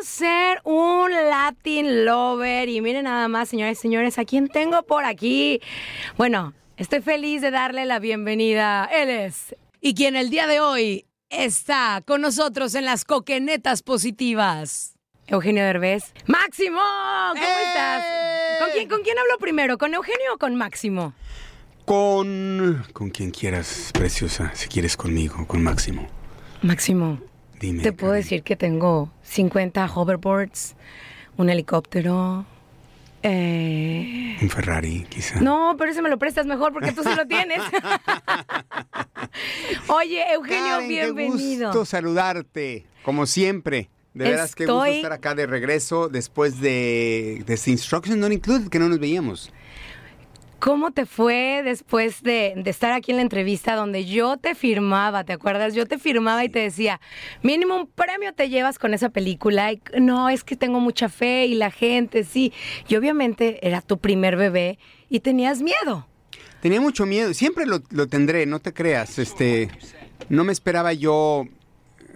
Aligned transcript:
¿Cómo 0.00 0.08
ser 0.08 0.62
un 0.64 1.12
Latin 1.12 2.06
lover? 2.06 2.70
Y 2.70 2.80
miren 2.80 3.04
nada 3.04 3.28
más, 3.28 3.50
señoras 3.50 3.76
y 3.76 3.82
señores, 3.82 4.18
¿a 4.18 4.24
quién 4.24 4.48
tengo 4.48 4.82
por 4.82 5.04
aquí? 5.04 5.60
Bueno, 6.16 6.54
estoy 6.78 7.02
feliz 7.02 7.42
de 7.42 7.50
darle 7.50 7.84
la 7.84 7.98
bienvenida. 7.98 8.86
Él 8.86 9.10
es. 9.10 9.54
Y 9.82 9.94
quien 9.94 10.16
el 10.16 10.30
día 10.30 10.46
de 10.46 10.58
hoy 10.58 11.04
está 11.28 12.02
con 12.06 12.22
nosotros 12.22 12.74
en 12.74 12.86
las 12.86 13.04
coquenetas 13.04 13.82
positivas. 13.82 14.96
Eugenio 15.26 15.64
Derbez. 15.64 16.14
¡Máximo! 16.24 16.80
¿Cómo 17.32 17.58
estás? 17.66 18.04
¿Con 18.58 18.70
quién, 18.72 18.88
¿Con 18.88 19.02
quién 19.02 19.18
hablo 19.18 19.36
primero? 19.38 19.76
¿Con 19.76 19.92
Eugenio 19.92 20.34
o 20.34 20.38
con 20.38 20.54
Máximo? 20.54 21.12
Con. 21.84 22.86
con 22.94 23.10
quien 23.10 23.32
quieras, 23.32 23.90
preciosa. 23.92 24.50
Si 24.54 24.66
quieres 24.68 24.96
conmigo, 24.96 25.46
con 25.46 25.62
Máximo. 25.62 26.08
Máximo, 26.62 27.18
Dime. 27.60 27.82
te 27.82 27.92
puedo 27.92 28.12
Karen. 28.12 28.22
decir 28.22 28.42
que 28.42 28.56
tengo 28.56 29.12
50 29.22 29.84
hoverboards, 29.94 30.74
un 31.36 31.50
helicóptero. 31.50 32.46
Eh... 33.22 34.38
Un 34.40 34.48
Ferrari, 34.48 35.04
quizá. 35.10 35.40
No, 35.40 35.74
pero 35.78 35.92
ese 35.92 36.00
me 36.00 36.08
lo 36.08 36.18
prestas 36.18 36.46
mejor 36.46 36.72
porque 36.72 36.92
tú 36.92 37.02
sí 37.02 37.10
lo 37.14 37.26
tienes. 37.26 37.60
Oye, 39.88 40.32
Eugenio, 40.32 40.76
Karen, 40.76 40.88
bienvenido. 40.88 41.70
Qué 41.70 41.78
gusto 41.78 41.84
saludarte, 41.84 42.86
como 43.04 43.26
siempre. 43.26 43.90
De 44.14 44.24
veras, 44.24 44.56
qué 44.56 44.66
gusto 44.66 44.84
estar 44.86 45.12
acá 45.12 45.34
de 45.34 45.46
regreso 45.46 46.08
después 46.08 46.60
de, 46.60 47.44
de 47.46 47.54
este 47.54 47.70
Instruction 47.70 48.18
Not 48.18 48.32
Included, 48.32 48.68
que 48.68 48.78
no 48.78 48.88
nos 48.88 48.98
veíamos. 48.98 49.52
¿Cómo 50.60 50.90
te 50.92 51.06
fue 51.06 51.62
después 51.64 52.22
de, 52.22 52.62
estar 52.66 52.92
aquí 52.92 53.12
en 53.12 53.16
la 53.16 53.22
entrevista 53.22 53.74
donde 53.74 54.04
yo 54.04 54.36
te 54.36 54.54
firmaba, 54.54 55.24
¿te 55.24 55.32
acuerdas? 55.32 55.74
Yo 55.74 55.86
te 55.86 55.98
firmaba 55.98 56.44
y 56.44 56.48
te 56.48 56.58
decía, 56.58 57.00
mínimo 57.42 57.76
un 57.76 57.86
premio 57.86 58.34
te 58.34 58.48
llevas 58.48 58.78
con 58.78 58.92
esa 58.92 59.08
película. 59.08 59.72
No, 59.98 60.28
es 60.28 60.44
que 60.44 60.56
tengo 60.56 60.78
mucha 60.78 61.08
fe 61.08 61.46
y 61.46 61.54
la 61.54 61.70
gente, 61.70 62.24
sí. 62.24 62.52
Y 62.88 62.96
obviamente 62.96 63.66
era 63.66 63.80
tu 63.80 63.98
primer 63.98 64.36
bebé 64.36 64.78
y 65.08 65.20
tenías 65.20 65.62
miedo. 65.62 66.06
Tenía 66.60 66.80
mucho 66.80 67.06
miedo, 67.06 67.32
siempre 67.32 67.64
lo, 67.64 67.82
lo 67.90 68.06
tendré, 68.06 68.44
no 68.44 68.60
te 68.60 68.74
creas. 68.74 69.18
Este, 69.18 69.70
no 70.28 70.44
me 70.44 70.52
esperaba 70.52 70.92
yo, 70.92 71.46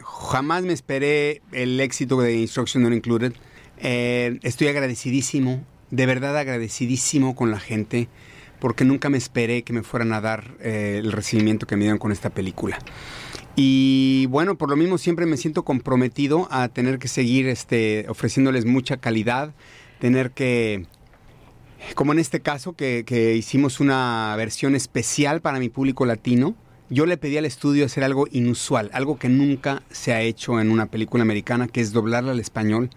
jamás 0.02 0.64
me 0.64 0.72
esperé 0.72 1.42
el 1.52 1.80
éxito 1.80 2.20
de 2.20 2.36
Instruction 2.36 2.82
Not 2.82 2.92
Included. 2.92 3.32
Eh, 3.78 4.38
estoy 4.42 4.68
agradecidísimo, 4.68 5.64
de 5.90 6.06
verdad 6.06 6.36
agradecidísimo 6.36 7.34
con 7.34 7.50
la 7.50 7.58
gente, 7.58 8.08
porque 8.64 8.86
nunca 8.86 9.10
me 9.10 9.18
esperé 9.18 9.62
que 9.62 9.74
me 9.74 9.82
fueran 9.82 10.14
a 10.14 10.22
dar 10.22 10.54
eh, 10.58 10.96
el 10.98 11.12
recibimiento 11.12 11.66
que 11.66 11.76
me 11.76 11.82
dieron 11.82 11.98
con 11.98 12.12
esta 12.12 12.30
película. 12.30 12.78
Y 13.56 14.24
bueno, 14.30 14.56
por 14.56 14.70
lo 14.70 14.76
mismo 14.76 14.96
siempre 14.96 15.26
me 15.26 15.36
siento 15.36 15.66
comprometido 15.66 16.48
a 16.50 16.68
tener 16.68 16.98
que 16.98 17.08
seguir 17.08 17.46
este, 17.46 18.06
ofreciéndoles 18.08 18.64
mucha 18.64 18.96
calidad, 18.96 19.52
tener 20.00 20.30
que 20.30 20.86
como 21.94 22.14
en 22.14 22.18
este 22.18 22.40
caso, 22.40 22.72
que, 22.72 23.04
que 23.06 23.34
hicimos 23.36 23.80
una 23.80 24.34
versión 24.38 24.74
especial 24.74 25.42
para 25.42 25.58
mi 25.58 25.68
público 25.68 26.06
latino, 26.06 26.54
yo 26.88 27.04
le 27.04 27.18
pedí 27.18 27.36
al 27.36 27.44
estudio 27.44 27.84
hacer 27.84 28.02
algo 28.02 28.26
inusual, 28.32 28.88
algo 28.94 29.18
que 29.18 29.28
nunca 29.28 29.82
se 29.90 30.14
ha 30.14 30.22
hecho 30.22 30.58
en 30.58 30.70
una 30.70 30.86
película 30.86 31.22
americana, 31.22 31.68
que 31.68 31.82
es 31.82 31.92
doblarla 31.92 32.32
al 32.32 32.40
español 32.40 32.88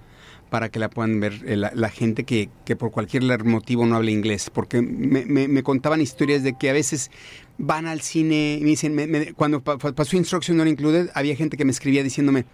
para 0.49 0.69
que 0.69 0.79
la 0.79 0.89
puedan 0.89 1.19
ver 1.19 1.41
eh, 1.45 1.57
la, 1.57 1.89
gente 1.89 2.23
que, 2.23 2.49
que 2.65 2.75
por 2.75 2.91
cualquier 2.91 3.23
motivo 3.43 3.85
no 3.85 3.95
habla 3.95 4.11
inglés. 4.11 4.49
Porque 4.53 4.81
me, 4.81 5.25
me- 5.25 5.63
contaban 5.63 6.01
historias 6.01 6.43
de 6.43 6.57
que 6.57 6.69
a 6.69 6.73
veces 6.73 7.11
van 7.57 7.87
al 7.87 8.01
cine 8.01 8.57
y 8.59 8.63
me 8.63 8.69
dicen, 8.69 9.33
cuando 9.35 9.61
pa- 9.61 9.77
pa- 9.77 9.93
pasó 9.93 10.15
Instruction 10.17 10.57
Not 10.57 10.67
Included, 10.67 11.09
había 11.13 11.35
gente 11.35 11.57
que 11.57 11.65
me 11.65 11.71
escribía 11.71 12.03
diciéndome, 12.03 12.45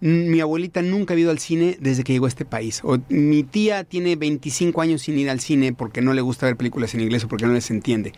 mi 0.00 0.40
abuelita 0.40 0.82
nunca 0.82 1.14
ha 1.14 1.18
ido 1.18 1.30
al 1.30 1.38
cine 1.38 1.76
desde 1.80 2.02
que 2.04 2.12
llegó 2.12 2.26
a 2.26 2.28
este 2.28 2.44
país. 2.44 2.80
O 2.82 2.98
mi 3.08 3.42
tía 3.42 3.84
tiene 3.84 4.16
25 4.16 4.80
años 4.82 5.02
sin 5.02 5.18
ir 5.18 5.30
al 5.30 5.40
cine 5.40 5.72
porque 5.72 6.02
no 6.02 6.12
le 6.14 6.20
gusta 6.20 6.46
ver 6.46 6.56
películas 6.56 6.94
en 6.94 7.00
inglés 7.00 7.24
o 7.24 7.28
porque 7.28 7.46
no 7.46 7.52
les 7.52 7.70
entiende. 7.70 8.12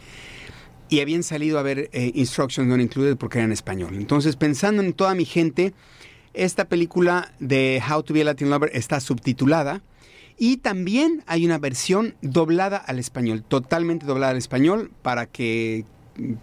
Y 0.88 1.00
habían 1.00 1.22
salido 1.25 1.59
a 1.59 1.62
ver 1.62 1.91
eh, 1.92 2.12
Instructions 2.15 2.69
Not 2.69 2.81
Included 2.81 3.16
porque 3.16 3.38
era 3.38 3.44
en 3.44 3.53
español. 3.53 3.94
Entonces, 3.97 4.36
pensando 4.36 4.82
en 4.82 4.92
toda 4.92 5.15
mi 5.16 5.25
gente, 5.25 5.75
esta 6.36 6.66
película 6.66 7.32
de 7.41 7.83
How 7.88 8.03
to 8.03 8.15
Be 8.15 8.22
a 8.22 8.24
Latin 8.24 8.50
Lover 8.50 8.71
está 8.74 9.00
subtitulada. 9.00 9.83
Y 10.38 10.59
también 10.59 11.24
hay 11.27 11.47
una 11.47 11.59
versión 11.59 12.15
doblada 12.21 12.77
al 12.77 12.98
español, 12.98 13.42
totalmente 13.42 14.04
doblada 14.04 14.33
al 14.33 14.36
español, 14.38 14.91
para 15.03 15.24
que 15.27 15.86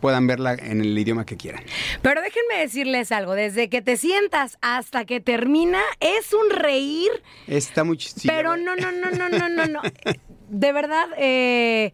puedan 0.02 0.26
verla 0.28 0.54
en 0.54 0.82
el 0.82 0.98
idioma 0.98 1.26
que 1.26 1.38
quieran. 1.38 1.64
Pero 2.02 2.22
déjenme 2.22 2.60
decirles 2.60 3.12
algo, 3.12 3.34
desde 3.34 3.70
que 3.70 3.82
te 3.82 3.98
sientas 3.98 4.58
hasta 4.62 5.06
que 5.06 5.20
termina 5.20 5.80
es 6.00 6.34
un 6.34 6.50
reír, 6.50 7.10
Está 7.48 7.84
muy 7.84 7.98
chistoso. 7.98 8.28
pero 8.28 8.58
no, 8.58 8.76
no, 8.76 8.92
no, 8.92 9.12
no, 9.12 9.30
no, 9.30 9.50
no, 9.50 9.68
no. 9.68 9.82
De 10.50 10.72
verdad, 10.72 11.06
eh, 11.18 11.94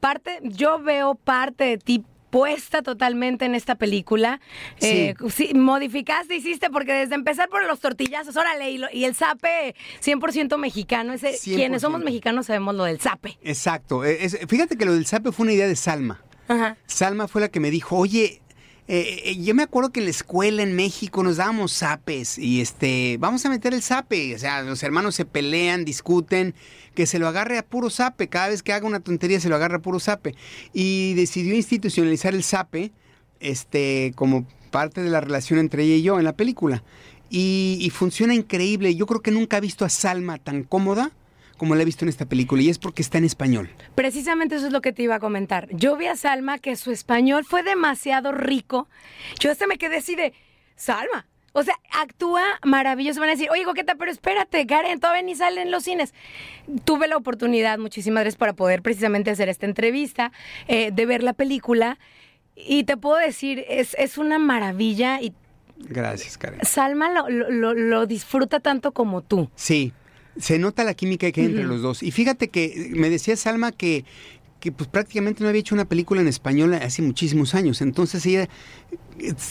parte, 0.00 0.38
yo 0.42 0.80
veo 0.80 1.14
parte 1.14 1.64
de 1.64 1.78
ti 1.78 2.04
puesta 2.30 2.82
totalmente 2.82 3.44
en 3.44 3.54
esta 3.54 3.76
película. 3.76 4.40
Eh, 4.80 5.14
sí, 5.32 5.52
modificaste, 5.54 6.36
hiciste, 6.36 6.70
porque 6.70 6.92
desde 6.92 7.14
empezar 7.14 7.48
por 7.48 7.64
los 7.66 7.80
tortillazos, 7.80 8.36
órale, 8.36 8.70
y, 8.70 8.78
lo- 8.78 8.88
y 8.92 9.04
el 9.04 9.14
zape 9.14 9.74
100% 10.02 10.58
mexicano, 10.58 11.12
ese, 11.12 11.32
100%. 11.32 11.54
quienes 11.56 11.82
somos 11.82 12.00
mexicanos 12.02 12.46
sabemos 12.46 12.74
lo 12.74 12.84
del 12.84 13.00
zape. 13.00 13.38
Exacto. 13.42 14.04
Es- 14.04 14.38
fíjate 14.48 14.76
que 14.76 14.84
lo 14.84 14.94
del 14.94 15.06
sape 15.06 15.32
fue 15.32 15.44
una 15.44 15.52
idea 15.52 15.66
de 15.68 15.76
Salma. 15.76 16.22
Ajá. 16.48 16.76
Salma 16.86 17.26
fue 17.28 17.40
la 17.40 17.48
que 17.48 17.60
me 17.60 17.70
dijo, 17.70 17.96
oye, 17.96 18.40
eh, 18.88 19.22
eh, 19.24 19.42
yo 19.42 19.54
me 19.54 19.64
acuerdo 19.64 19.90
que 19.90 20.00
en 20.00 20.06
la 20.06 20.10
escuela 20.10 20.62
en 20.62 20.76
México 20.76 21.22
nos 21.22 21.36
dábamos 21.36 21.72
zapes 21.72 22.38
y 22.38 22.60
este, 22.60 23.16
vamos 23.18 23.44
a 23.44 23.50
meter 23.50 23.74
el 23.74 23.82
zape, 23.82 24.34
o 24.34 24.38
sea, 24.38 24.62
los 24.62 24.82
hermanos 24.82 25.16
se 25.16 25.24
pelean, 25.24 25.84
discuten, 25.84 26.54
que 26.94 27.06
se 27.06 27.18
lo 27.18 27.26
agarre 27.26 27.58
a 27.58 27.64
puro 27.64 27.90
zape, 27.90 28.28
cada 28.28 28.48
vez 28.48 28.62
que 28.62 28.72
haga 28.72 28.86
una 28.86 29.00
tontería 29.00 29.40
se 29.40 29.48
lo 29.48 29.56
agarra 29.56 29.78
a 29.78 29.82
puro 29.82 29.98
zape. 29.98 30.34
Y 30.72 31.14
decidió 31.14 31.54
institucionalizar 31.54 32.34
el 32.34 32.44
zape, 32.44 32.92
este, 33.40 34.12
como 34.14 34.46
parte 34.70 35.02
de 35.02 35.10
la 35.10 35.20
relación 35.20 35.58
entre 35.58 35.82
ella 35.82 35.96
y 35.96 36.02
yo 36.02 36.18
en 36.18 36.24
la 36.24 36.36
película. 36.36 36.82
Y 37.28 37.90
funciona 37.92 38.34
increíble. 38.34 38.94
Yo 38.94 39.04
creo 39.06 39.20
que 39.20 39.32
nunca 39.32 39.58
he 39.58 39.60
visto 39.60 39.84
a 39.84 39.88
Salma 39.88 40.38
tan 40.38 40.62
cómoda 40.62 41.10
como 41.56 41.74
la 41.74 41.82
he 41.82 41.84
visto 41.84 42.04
en 42.04 42.08
esta 42.08 42.26
película 42.26 42.62
y 42.62 42.68
es 42.68 42.78
porque 42.78 43.02
está 43.02 43.18
en 43.18 43.24
español. 43.24 43.70
Precisamente 43.94 44.56
eso 44.56 44.66
es 44.66 44.72
lo 44.72 44.80
que 44.80 44.92
te 44.92 45.02
iba 45.02 45.14
a 45.16 45.20
comentar. 45.20 45.68
Yo 45.70 45.96
vi 45.96 46.06
a 46.06 46.16
Salma 46.16 46.58
que 46.58 46.76
su 46.76 46.90
español 46.92 47.44
fue 47.44 47.62
demasiado 47.62 48.32
rico. 48.32 48.88
Yo 49.40 49.50
hasta 49.50 49.66
me 49.66 49.78
quedé 49.78 49.96
así 49.96 50.14
de, 50.14 50.32
Salma. 50.76 51.26
O 51.52 51.62
sea, 51.62 51.74
actúa 51.90 52.42
maravilloso. 52.64 53.18
Van 53.20 53.30
a 53.30 53.32
decir, 53.32 53.48
oye, 53.50 53.64
Coqueta, 53.64 53.94
pero 53.94 54.10
espérate, 54.10 54.66
Karen, 54.66 55.00
todavía 55.00 55.22
ni 55.22 55.34
sale 55.34 55.62
en 55.62 55.70
los 55.70 55.84
cines. 55.84 56.12
Tuve 56.84 57.08
la 57.08 57.16
oportunidad, 57.16 57.78
muchísimas 57.78 58.22
gracias, 58.24 58.36
para 58.38 58.52
poder 58.52 58.82
precisamente 58.82 59.30
hacer 59.30 59.48
esta 59.48 59.64
entrevista, 59.64 60.32
eh, 60.68 60.90
de 60.92 61.06
ver 61.06 61.22
la 61.22 61.32
película. 61.32 61.98
Y 62.54 62.84
te 62.84 62.98
puedo 62.98 63.16
decir, 63.16 63.64
es, 63.68 63.94
es 63.98 64.18
una 64.18 64.38
maravilla 64.38 65.20
y 65.22 65.32
Gracias, 65.78 66.38
Karen. 66.38 66.60
Salma 66.64 67.10
lo- 67.10 67.74
lo 67.74 68.06
disfruta 68.06 68.60
tanto 68.60 68.92
como 68.92 69.20
tú. 69.22 69.50
Sí, 69.54 69.92
se 70.38 70.58
nota 70.58 70.84
la 70.84 70.94
química 70.94 71.30
que 71.32 71.40
hay 71.40 71.46
entre 71.46 71.64
los 71.64 71.82
dos. 71.82 72.02
Y 72.02 72.10
fíjate 72.10 72.48
que 72.48 72.90
me 72.94 73.10
decía 73.10 73.36
Salma 73.36 73.72
que, 73.72 74.04
que 74.60 74.72
pues 74.72 74.88
prácticamente 74.88 75.42
no 75.42 75.48
había 75.48 75.60
hecho 75.60 75.74
una 75.74 75.84
película 75.84 76.20
en 76.20 76.28
español 76.28 76.74
hace 76.74 77.02
muchísimos 77.02 77.54
años. 77.54 77.80
Entonces 77.80 78.24
ella 78.26 78.48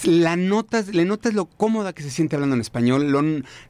la 0.04 0.36
notas, 0.36 0.94
le 0.94 1.06
notas 1.06 1.34
lo 1.34 1.46
cómoda 1.46 1.94
que 1.94 2.04
se 2.04 2.12
siente 2.12 2.36
hablando 2.36 2.56
en 2.56 2.62
español, 2.62 3.12
lo, 3.12 3.22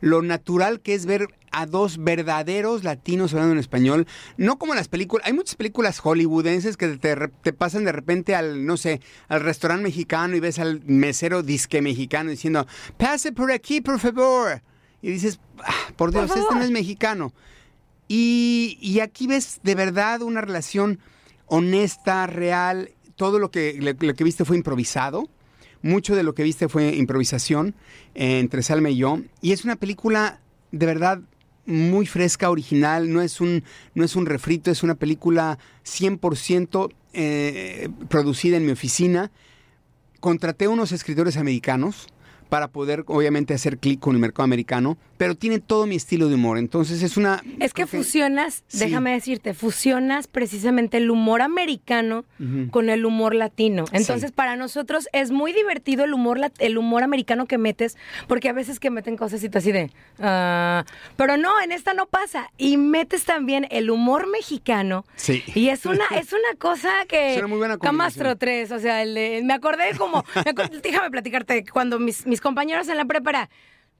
lo 0.02 0.22
natural 0.22 0.82
que 0.82 0.94
es 0.94 1.06
ver 1.06 1.28
a 1.52 1.66
dos 1.66 2.04
verdaderos 2.04 2.84
latinos 2.84 3.34
hablando 3.34 3.54
en 3.54 3.60
español, 3.60 4.08
no 4.36 4.58
como 4.58 4.76
las 4.76 4.90
películas, 4.90 5.26
hay 5.26 5.34
muchas 5.34 5.56
películas 5.56 6.00
hollywoodenses 6.00 6.76
que 6.76 6.98
te, 6.98 7.16
te 7.42 7.54
pasan 7.54 7.86
de 7.86 7.94
repente 7.94 8.36
al, 8.36 8.66
no 8.66 8.76
sé, 8.76 9.00
al 9.30 9.42
restaurante 9.42 9.84
mexicano 9.84 10.36
y 10.36 10.42
ves 10.42 10.60
al 10.60 10.82
mesero 10.86 11.44
disque 11.44 11.82
mexicano 11.82 12.30
diciendo, 12.30 12.68
pase 12.98 13.32
por 13.32 13.52
aquí, 13.52 13.80
por 13.80 14.00
favor. 14.00 14.62
Y 15.02 15.12
dices, 15.12 15.40
"Ah, 15.64 15.74
por 15.96 16.12
Dios, 16.12 16.32
este 16.36 16.56
no 16.56 16.64
es 16.64 16.72
mexicano. 16.72 17.34
Y, 18.08 18.78
y 18.82 19.00
aquí 19.00 19.28
ves 19.28 19.60
de 19.64 19.76
verdad 19.76 20.22
una 20.22 20.42
relación 20.42 21.00
honesta, 21.48 22.28
real. 22.28 22.92
Todo 23.16 23.40
lo 23.40 23.50
que, 23.50 23.78
lo, 23.80 23.94
lo 24.08 24.14
que 24.14 24.24
viste 24.24 24.46
fue 24.46 24.58
improvisado. 24.58 25.30
Mucho 25.82 26.16
de 26.16 26.24
lo 26.24 26.34
que 26.34 26.44
viste 26.44 26.68
fue 26.68 26.96
improvisación 26.96 27.76
eh, 28.16 28.40
entre 28.40 28.64
Salma 28.64 28.90
y 28.90 28.98
yo. 28.98 29.20
Y 29.42 29.52
es 29.52 29.64
una 29.66 29.76
película 29.76 30.40
de 30.72 30.86
verdad 30.86 31.22
muy 31.66 32.06
fresca, 32.06 32.50
original. 32.50 33.12
No 33.12 33.22
es 33.22 33.42
un, 33.42 33.64
no 33.94 34.04
es 34.04 34.16
un 34.16 34.26
refrito, 34.26 34.72
es 34.72 34.84
una 34.84 34.96
película 34.96 35.58
100% 35.86 36.92
eh, 37.14 37.90
producida 38.10 38.58
en 38.58 38.66
mi 38.66 38.72
oficina. 38.72 39.32
Contraté 40.20 40.68
unos 40.68 40.92
escritores 40.92 41.38
americanos 41.38 42.08
para 42.50 42.68
poder 42.68 43.04
obviamente 43.08 43.54
hacer 43.54 43.78
clic 43.78 44.00
con 44.00 44.16
el 44.16 44.22
mercado 44.22 44.44
americano, 44.44 44.98
pero 45.18 45.36
tiene 45.36 45.60
todo 45.60 45.86
mi 45.86 45.96
estilo 45.96 46.28
de 46.28 46.36
humor. 46.36 46.58
Entonces 46.58 47.02
es 47.02 47.16
una... 47.18 47.42
Es 47.60 47.74
que 47.74 47.86
fusionas, 47.88 48.64
Sí. 48.68 48.80
déjame 48.80 49.12
decirte, 49.14 49.54
fusionas 49.54 50.28
precisamente 50.28 50.98
el 50.98 51.10
humor 51.10 51.42
americano 51.42 52.26
Ujú. 52.40 52.70
con 52.72 52.90
el 52.90 53.06
humor 53.06 53.34
latino. 53.34 53.86
Entonces, 53.94 54.32
para 54.32 54.56
nosotros 54.58 55.08
es 55.14 55.32
muy 55.32 55.54
divertido 55.54 56.04
el 56.04 56.14
humor 56.14 56.40
el 56.60 56.78
humor 56.78 57.04
americano 57.04 57.46
que 57.46 57.58
metes, 57.58 57.98
porque 58.28 58.50
a 58.50 58.54
veces 58.54 58.80
que 58.80 58.90
meten 58.90 59.16
cosas 59.16 59.42
y 59.44 59.50
tú 59.50 59.58
así 59.58 59.72
de, 59.72 59.90
ah, 60.20 60.84
pero 61.16 61.38
no, 61.38 61.62
en 61.62 61.72
esta 61.72 61.94
no 61.94 62.08
pasa. 62.08 62.52
Y 62.58 62.78
metes 62.78 63.24
también 63.26 63.68
el 63.72 63.90
humor 63.90 64.28
mexicano. 64.30 65.06
Sí. 65.16 65.44
Y 65.56 65.70
es 65.70 65.86
una 65.86 66.04
es 66.16 66.34
una 66.34 66.58
cosa 66.60 66.90
que 67.08 67.36
una 67.38 67.48
muy 67.48 67.58
buena 67.58 67.78
Camastro 67.78 68.30
combinación. 68.32 68.68
3, 68.68 68.72
o 68.72 68.80
sea, 68.80 69.02
el 69.02 69.14
de- 69.14 69.42
me 69.46 69.54
acordé 69.54 69.96
como 69.98 70.24
me 70.44 70.52
acuerdo- 70.52 70.80
déjame 70.84 71.10
platicarte 71.10 71.64
cuando 71.72 72.00
mis, 72.00 72.26
mis 72.26 72.35
compañeros 72.42 72.88
en 72.90 72.98
la 72.98 73.06
prepa 73.06 73.30
era 73.32 73.50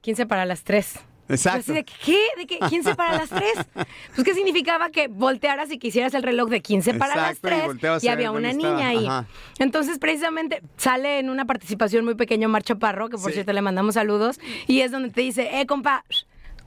15 0.02 0.26
para 0.26 0.44
las 0.46 0.62
3. 0.64 1.00
Exacto. 1.28 1.58
Así 1.58 1.72
de, 1.72 1.84
¿qué? 1.84 2.18
¿De 2.36 2.46
qué? 2.46 2.60
¿15 2.60 2.94
para 2.94 3.18
las 3.18 3.30
3? 3.30 3.42
Pues, 4.14 4.24
¿qué 4.24 4.32
significaba? 4.34 4.90
Que 4.90 5.08
voltearas 5.08 5.72
y 5.72 5.78
quisieras 5.78 6.14
el 6.14 6.22
reloj 6.22 6.48
de 6.50 6.60
15 6.62 6.94
para 6.94 7.14
Exacto, 7.14 7.48
las 7.48 7.56
3 7.58 7.66
volteabas 7.66 8.04
y, 8.04 8.08
había 8.08 8.30
una 8.30 8.50
estaba. 8.52 8.74
niña 8.76 8.88
ahí. 8.88 9.06
Ajá. 9.06 9.26
Entonces, 9.58 9.98
precisamente, 9.98 10.62
sale 10.76 11.18
en 11.18 11.28
una 11.28 11.44
participación 11.44 12.04
muy 12.04 12.14
pequeña 12.14 12.46
Mar 12.46 12.62
Chaparro, 12.62 13.08
que 13.08 13.16
por 13.16 13.30
Sí. 13.30 13.32
cierto 13.34 13.52
le 13.52 13.60
mandamos 13.60 13.94
saludos, 13.94 14.38
y 14.68 14.82
es 14.82 14.92
donde 14.92 15.10
te 15.10 15.20
dice, 15.22 15.60
eh, 15.60 15.66
compa, 15.66 16.04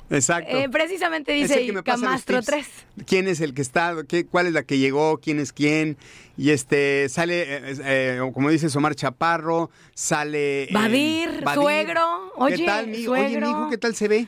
Exacto. 0.10 0.58
eh, 0.58 0.70
precisamente 0.70 1.32
dice 1.34 1.66
que 1.66 1.84
Camastro 1.84 2.38
tips. 2.38 2.48
3. 2.48 2.68
¿Quién 3.06 3.28
es 3.28 3.42
el 3.42 3.54
que 3.54 3.62
está? 3.62 3.96
Qué, 4.08 4.26
¿Cuál 4.26 4.48
es 4.48 4.54
la 4.54 4.64
que 4.64 4.78
llegó? 4.78 5.20
¿Quién 5.20 5.40
es 5.40 5.54
quién? 5.54 5.98
Y 6.38 6.52
este 6.52 7.08
sale, 7.10 7.44
eh, 7.44 7.76
eh, 7.84 8.32
como 8.34 8.50
dices, 8.50 8.76
Omar 8.76 8.96
Chaparro, 8.96 9.70
sale... 9.94 10.70
Badir, 10.72 11.44
suegro. 11.54 12.32
Oye, 12.36 12.56
¿Qué 12.56 12.66
tal, 12.66 12.88
mi, 12.88 12.94
Oye, 12.94 13.06
suegro. 13.06 13.42
mi 13.42 13.52
hijo, 13.52 13.70
¿qué 13.70 13.78
tal 13.78 13.96
se 13.96 14.08
ve? 14.08 14.28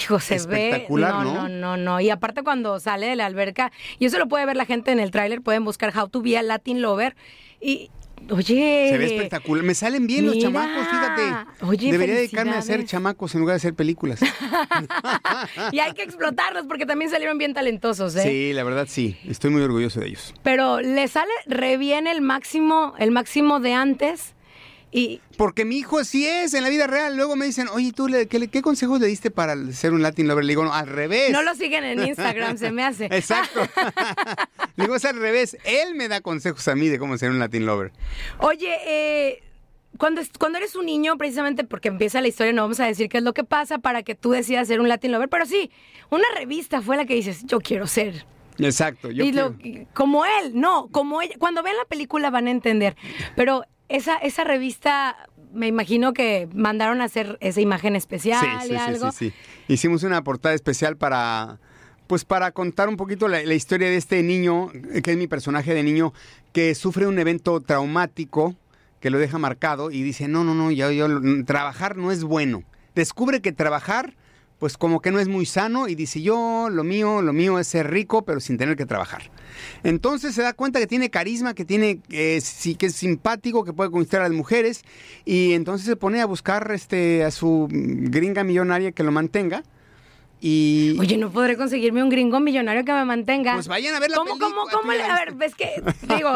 Hijo, 0.00 0.20
se 0.20 0.34
ve. 0.46 0.68
Espectacular, 0.68 1.12
no, 1.12 1.24
¿no? 1.24 1.34
no, 1.34 1.48
no, 1.48 1.76
no. 1.76 2.00
Y 2.00 2.10
aparte 2.10 2.42
cuando 2.42 2.78
sale 2.78 3.06
de 3.06 3.16
la 3.16 3.26
alberca, 3.26 3.72
y 3.98 4.06
eso 4.06 4.18
lo 4.18 4.28
puede 4.28 4.46
ver 4.46 4.56
la 4.56 4.66
gente 4.66 4.92
en 4.92 5.00
el 5.00 5.10
tráiler, 5.10 5.40
pueden 5.42 5.64
buscar 5.64 5.96
How 5.96 6.08
to 6.08 6.22
be 6.22 6.36
a 6.36 6.42
Latin 6.42 6.82
Lover. 6.82 7.16
Y, 7.60 7.90
oye. 8.30 8.88
Se 8.90 8.98
ve 8.98 9.06
espectacular. 9.06 9.64
Me 9.64 9.74
salen 9.74 10.06
bien 10.06 10.26
los 10.26 10.38
chamacos, 10.38 10.86
fíjate. 10.88 11.64
Oye, 11.64 11.92
Debería 11.92 12.14
dedicarme 12.16 12.52
a 12.52 12.58
hacer 12.58 12.84
chamacos 12.84 13.34
en 13.34 13.40
lugar 13.40 13.54
de 13.54 13.58
hacer 13.58 13.74
películas. 13.74 14.20
Y 15.72 15.78
hay 15.80 15.92
que 15.92 16.02
explotarlos 16.02 16.66
porque 16.66 16.86
también 16.86 17.10
salieron 17.10 17.38
bien 17.38 17.54
talentosos, 17.54 18.14
¿eh? 18.16 18.22
Sí, 18.22 18.52
la 18.52 18.64
verdad 18.64 18.86
sí. 18.88 19.16
Estoy 19.26 19.50
muy 19.50 19.62
orgulloso 19.62 20.00
de 20.00 20.08
ellos. 20.08 20.34
Pero 20.42 20.80
le 20.80 21.08
sale 21.08 21.32
re 21.46 21.76
bien 21.76 22.06
el 22.06 22.20
máximo, 22.20 22.94
el 22.98 23.10
máximo 23.10 23.60
de 23.60 23.72
antes. 23.74 24.35
Y 24.98 25.20
Porque 25.36 25.66
mi 25.66 25.76
hijo 25.76 26.04
sí 26.04 26.26
es 26.26 26.54
en 26.54 26.62
la 26.62 26.70
vida 26.70 26.86
real. 26.86 27.16
Luego 27.18 27.36
me 27.36 27.44
dicen, 27.44 27.68
oye, 27.68 27.92
¿tú 27.92 28.08
le- 28.08 28.26
qué, 28.28 28.62
consejos 28.62 28.98
le 28.98 29.06
diste 29.06 29.30
para 29.30 29.54
ser 29.72 29.92
un 29.92 30.00
Latin 30.02 30.26
Lover? 30.26 30.42
Le 30.42 30.52
digo, 30.52 30.64
no, 30.64 30.72
al 30.72 30.86
revés. 30.86 31.32
no 31.32 31.42
lo 31.42 31.54
siguen 31.54 31.84
en 31.84 32.02
Instagram, 32.06 32.56
se 32.56 32.72
me 32.72 32.82
hace. 32.82 33.04
Exacto. 33.12 33.60
Le 34.76 34.84
digo, 34.84 34.96
es 34.96 35.04
al 35.04 35.16
revés. 35.18 35.58
Él 35.64 35.94
me 35.96 36.08
da 36.08 36.22
consejos 36.22 36.66
a 36.68 36.74
mí 36.74 36.88
de 36.88 36.98
cómo 36.98 37.18
ser 37.18 37.28
un 37.30 37.38
Latin 37.38 37.66
Lover. 37.66 37.92
Oye, 38.38 38.74
eh, 38.86 39.42
cuando, 39.98 40.22
cuando 40.38 40.56
eres 40.56 40.74
un 40.76 40.86
niño, 40.86 41.18
precisamente 41.18 41.64
porque 41.64 41.88
empieza 41.88 42.22
la 42.22 42.28
historia, 42.28 42.54
no 42.54 42.62
vamos 42.62 42.80
a 42.80 42.86
decir 42.86 43.10
qué 43.10 43.18
es 43.18 43.22
lo 43.24 43.34
que 43.34 43.44
pasa 43.44 43.78
para 43.78 44.02
que 44.02 44.14
tú 44.14 44.30
decidas 44.30 44.66
ser 44.66 44.80
un 44.80 44.88
Latin 44.88 45.12
Lover, 45.12 45.28
pero 45.28 45.44
sí, 45.44 45.70
una 46.08 46.24
revista 46.38 46.80
fue 46.80 46.96
la 46.96 47.04
que 47.04 47.14
dices, 47.14 47.44
yo 47.44 47.60
quiero 47.60 47.86
ser. 47.86 48.24
Exacto. 48.58 49.10
Yo 49.10 49.24
y 49.24 49.32
lo- 49.32 49.54
quiero- 49.58 49.86
como 49.92 50.24
él, 50.24 50.52
no, 50.54 50.88
como 50.90 51.20
ella. 51.20 51.34
Cuando 51.38 51.62
vean 51.62 51.76
la 51.76 51.84
película 51.84 52.30
van 52.30 52.46
a 52.46 52.50
entender. 52.50 52.96
Pero 53.36 53.62
esa, 53.88 54.16
esa 54.16 54.44
revista, 54.44 55.16
me 55.52 55.66
imagino 55.66 56.12
que 56.12 56.48
mandaron 56.54 57.00
a 57.00 57.04
hacer 57.04 57.38
esa 57.40 57.60
imagen 57.60 57.96
especial 57.96 58.40
Sí, 58.40 58.46
y 58.56 58.62
sí, 58.62 58.68
sí, 58.68 58.76
algo. 58.76 59.12
sí, 59.12 59.30
sí. 59.30 59.34
Hicimos 59.68 60.02
una 60.02 60.22
portada 60.22 60.54
especial 60.54 60.96
para, 60.96 61.58
pues 62.06 62.24
para 62.24 62.50
contar 62.52 62.88
un 62.88 62.96
poquito 62.96 63.28
la, 63.28 63.42
la 63.42 63.54
historia 63.54 63.88
de 63.88 63.96
este 63.96 64.22
niño, 64.22 64.70
que 65.02 65.12
es 65.12 65.16
mi 65.16 65.26
personaje 65.26 65.74
de 65.74 65.82
niño, 65.82 66.12
que 66.52 66.74
sufre 66.74 67.06
un 67.06 67.18
evento 67.18 67.60
traumático 67.60 68.54
que 69.00 69.10
lo 69.10 69.18
deja 69.18 69.38
marcado 69.38 69.90
y 69.90 70.02
dice, 70.02 70.26
no, 70.26 70.42
no, 70.42 70.54
no, 70.54 70.70
yo, 70.70 70.90
yo, 70.90 71.06
trabajar 71.44 71.96
no 71.96 72.10
es 72.10 72.24
bueno. 72.24 72.64
Descubre 72.94 73.40
que 73.42 73.52
trabajar, 73.52 74.14
pues 74.58 74.76
como 74.76 75.00
que 75.00 75.10
no 75.10 75.20
es 75.20 75.28
muy 75.28 75.46
sano 75.46 75.88
y 75.88 75.94
dice, 75.94 76.22
yo, 76.22 76.68
lo 76.70 76.84
mío, 76.84 77.22
lo 77.22 77.32
mío 77.32 77.58
es 77.58 77.66
ser 77.66 77.90
rico, 77.90 78.24
pero 78.24 78.40
sin 78.40 78.56
tener 78.56 78.76
que 78.76 78.86
trabajar. 78.86 79.30
Entonces 79.82 80.34
se 80.34 80.42
da 80.42 80.52
cuenta 80.52 80.78
que 80.78 80.86
tiene 80.86 81.10
carisma, 81.10 81.54
que 81.54 81.64
tiene, 81.64 82.00
eh, 82.10 82.40
sí, 82.42 82.74
que 82.74 82.86
es 82.86 82.94
simpático, 82.94 83.64
que 83.64 83.72
puede 83.72 83.90
conquistar 83.90 84.20
a 84.22 84.28
las 84.28 84.36
mujeres 84.36 84.82
y 85.24 85.52
entonces 85.52 85.86
se 85.86 85.96
pone 85.96 86.20
a 86.20 86.26
buscar 86.26 86.70
este, 86.72 87.24
a 87.24 87.30
su 87.30 87.68
gringa 87.70 88.44
millonaria 88.44 88.92
que 88.92 89.02
lo 89.02 89.12
mantenga. 89.12 89.62
Y 90.40 90.96
Oye, 91.00 91.16
no 91.16 91.30
podré 91.30 91.56
conseguirme 91.56 92.02
un 92.02 92.10
gringo 92.10 92.40
millonario 92.40 92.84
que 92.84 92.92
me 92.92 93.04
mantenga. 93.04 93.54
Pues 93.54 93.68
vayan 93.68 93.94
a 93.94 94.00
ver 94.00 94.10
la 94.10 94.16
¿Cómo, 94.16 94.36
película, 94.38 94.54
cómo, 94.54 94.80
cómo 94.82 94.92
la 94.92 95.14
A 95.14 95.18
ver, 95.24 95.34
ves 95.34 95.54
que, 95.54 95.82
digo, 96.14 96.30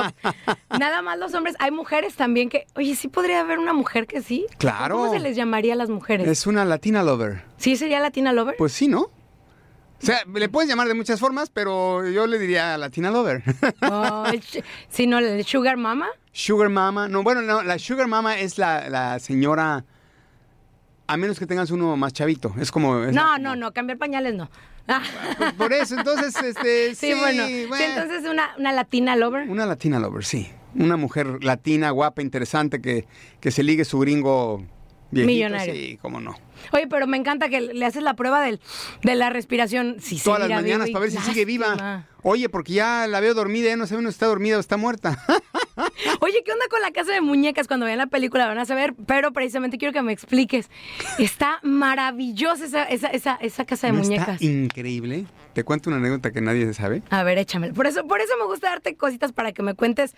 nada 0.78 1.02
más 1.02 1.19
los 1.19 1.35
hombres, 1.35 1.54
hay 1.59 1.71
mujeres 1.71 2.14
también 2.14 2.49
que, 2.49 2.66
oye, 2.75 2.97
sí 2.97 3.09
podría 3.09 3.40
haber 3.40 3.59
una 3.59 3.73
mujer 3.75 4.07
que 4.07 4.23
sí. 4.23 4.47
Claro. 4.59 4.97
¿Cómo 4.97 5.12
se 5.12 5.21
les 5.21 5.37
llamaría 5.37 5.75
a 5.75 5.76
las 5.76 5.90
mujeres? 5.90 6.26
es 6.26 6.47
una 6.47 6.64
latina 6.64 7.02
lover. 7.02 7.42
¿Sí 7.59 7.76
sería 7.76 8.00
Latina 8.00 8.33
Lover? 8.33 8.54
Pues 8.57 8.73
sí, 8.73 8.88
¿no? 8.88 9.00
O 10.02 10.07
sea, 10.07 10.25
le 10.33 10.49
puedes 10.49 10.69
llamar 10.69 10.88
de 10.88 10.95
muchas 10.95 11.21
formas, 11.21 11.50
pero 11.50 12.09
yo 12.09 12.26
le 12.26 12.38
diría 12.38 12.78
latina 12.78 13.11
lover. 13.11 13.42
Oh, 13.83 14.25
sí, 14.88 15.07
no, 15.07 15.19
Sugar 15.45 15.76
Mama. 15.76 16.09
Sugar 16.33 16.71
Mama. 16.71 17.07
No, 17.07 17.23
bueno, 17.23 17.42
no, 17.42 17.62
la 17.62 17.78
Sugar 17.78 18.07
Mama 18.07 18.38
es 18.38 18.57
la, 18.57 18.88
la 18.88 19.19
señora. 19.19 19.85
A 21.11 21.17
menos 21.17 21.40
que 21.40 21.47
tengas 21.47 21.73
uno 21.73 21.97
más 21.97 22.12
chavito. 22.12 22.55
Es 22.61 22.71
como. 22.71 23.02
es 23.02 23.12
No, 23.12 23.33
la- 23.33 23.38
no, 23.38 23.57
no, 23.57 23.73
cambiar 23.73 23.99
pañales 23.99 24.35
no. 24.35 24.49
Ah. 24.87 25.02
Por 25.59 25.73
eso, 25.73 25.97
entonces, 25.99 26.35
este. 26.40 26.95
Sí, 26.95 27.14
bueno. 27.14 27.45
Sí, 27.47 27.67
entonces 27.83 28.31
una, 28.31 28.55
una 28.59 28.73
Latina 28.73 29.17
Lover. 29.17 29.49
Una 29.49 29.67
latina 29.67 29.99
lover, 29.99 30.25
sí. 30.25 30.49
Una 30.76 30.97
mujer 30.97 31.43
latina, 31.43 31.90
guapa, 31.90 32.23
interesante, 32.23 32.81
que, 32.81 33.07
que 33.40 33.50
se 33.50 33.64
ligue 33.64 33.85
su 33.85 33.99
gringo 33.99 34.64
viejito. 35.11 35.33
Millonario. 35.33 35.75
Sí, 35.75 35.99
cómo 36.00 36.21
no. 36.21 36.37
Oye, 36.71 36.87
pero 36.87 37.09
me 37.09 37.17
encanta 37.17 37.49
que 37.49 37.61
le 37.61 37.85
haces 37.85 38.05
la 38.05 38.14
prueba 38.14 38.40
del, 38.40 38.61
de 39.02 39.14
la 39.17 39.31
respiración. 39.31 39.97
Si 40.00 40.17
Todas 40.21 40.38
las 40.49 40.62
mañanas 40.62 40.90
para 40.90 41.00
ver 41.00 41.11
si 41.11 41.19
sigue 41.19 41.45
viva. 41.45 42.07
Oye, 42.23 42.49
porque 42.49 42.75
ya 42.75 43.09
la 43.09 43.19
veo 43.19 43.35
dormida, 43.35 43.69
ya 43.71 43.76
no 43.76 43.88
sabemos 43.88 44.12
si 44.12 44.17
está 44.17 44.26
dormida 44.26 44.59
o 44.59 44.61
está 44.61 44.76
muerta. 44.76 45.19
Oye, 46.21 46.43
¿qué 46.45 46.53
onda 46.53 46.67
con 46.71 46.81
la 46.81 46.91
casa 46.91 47.12
de 47.12 47.21
muñecas? 47.21 47.67
Cuando 47.67 47.87
vean 47.87 47.99
la 47.99 48.07
película 48.07 48.47
van 48.47 48.59
a 48.59 48.65
saber, 48.65 48.95
pero 49.07 49.33
precisamente 49.33 49.79
quiero 49.79 49.93
que 49.93 50.03
me 50.03 50.12
expliques. 50.12 50.71
Está 51.19 51.61
maravillosa 51.62 52.65
esa, 52.65 52.85
esa, 52.85 53.09
esa, 53.09 53.35
esa 53.37 53.65
casa 53.65 53.87
de 53.87 53.93
¿No 53.93 54.00
muñecas. 54.00 54.41
Está 54.41 54.45
increíble. 54.45 55.27
Te 55.53 55.65
cuento 55.65 55.91
una 55.91 55.99
anécdota 55.99 56.31
que 56.31 56.41
nadie 56.41 56.73
sabe. 56.75 57.03
A 57.11 57.23
ver, 57.23 57.39
échame. 57.39 57.73
Por 57.73 57.87
eso, 57.87 58.07
por 58.07 58.21
eso 58.21 58.33
me 58.39 58.45
gusta 58.45 58.71
darte 58.71 58.95
cositas 58.95 59.33
para 59.33 59.53
que 59.53 59.62
me 59.62 59.75
cuentes 59.75 60.15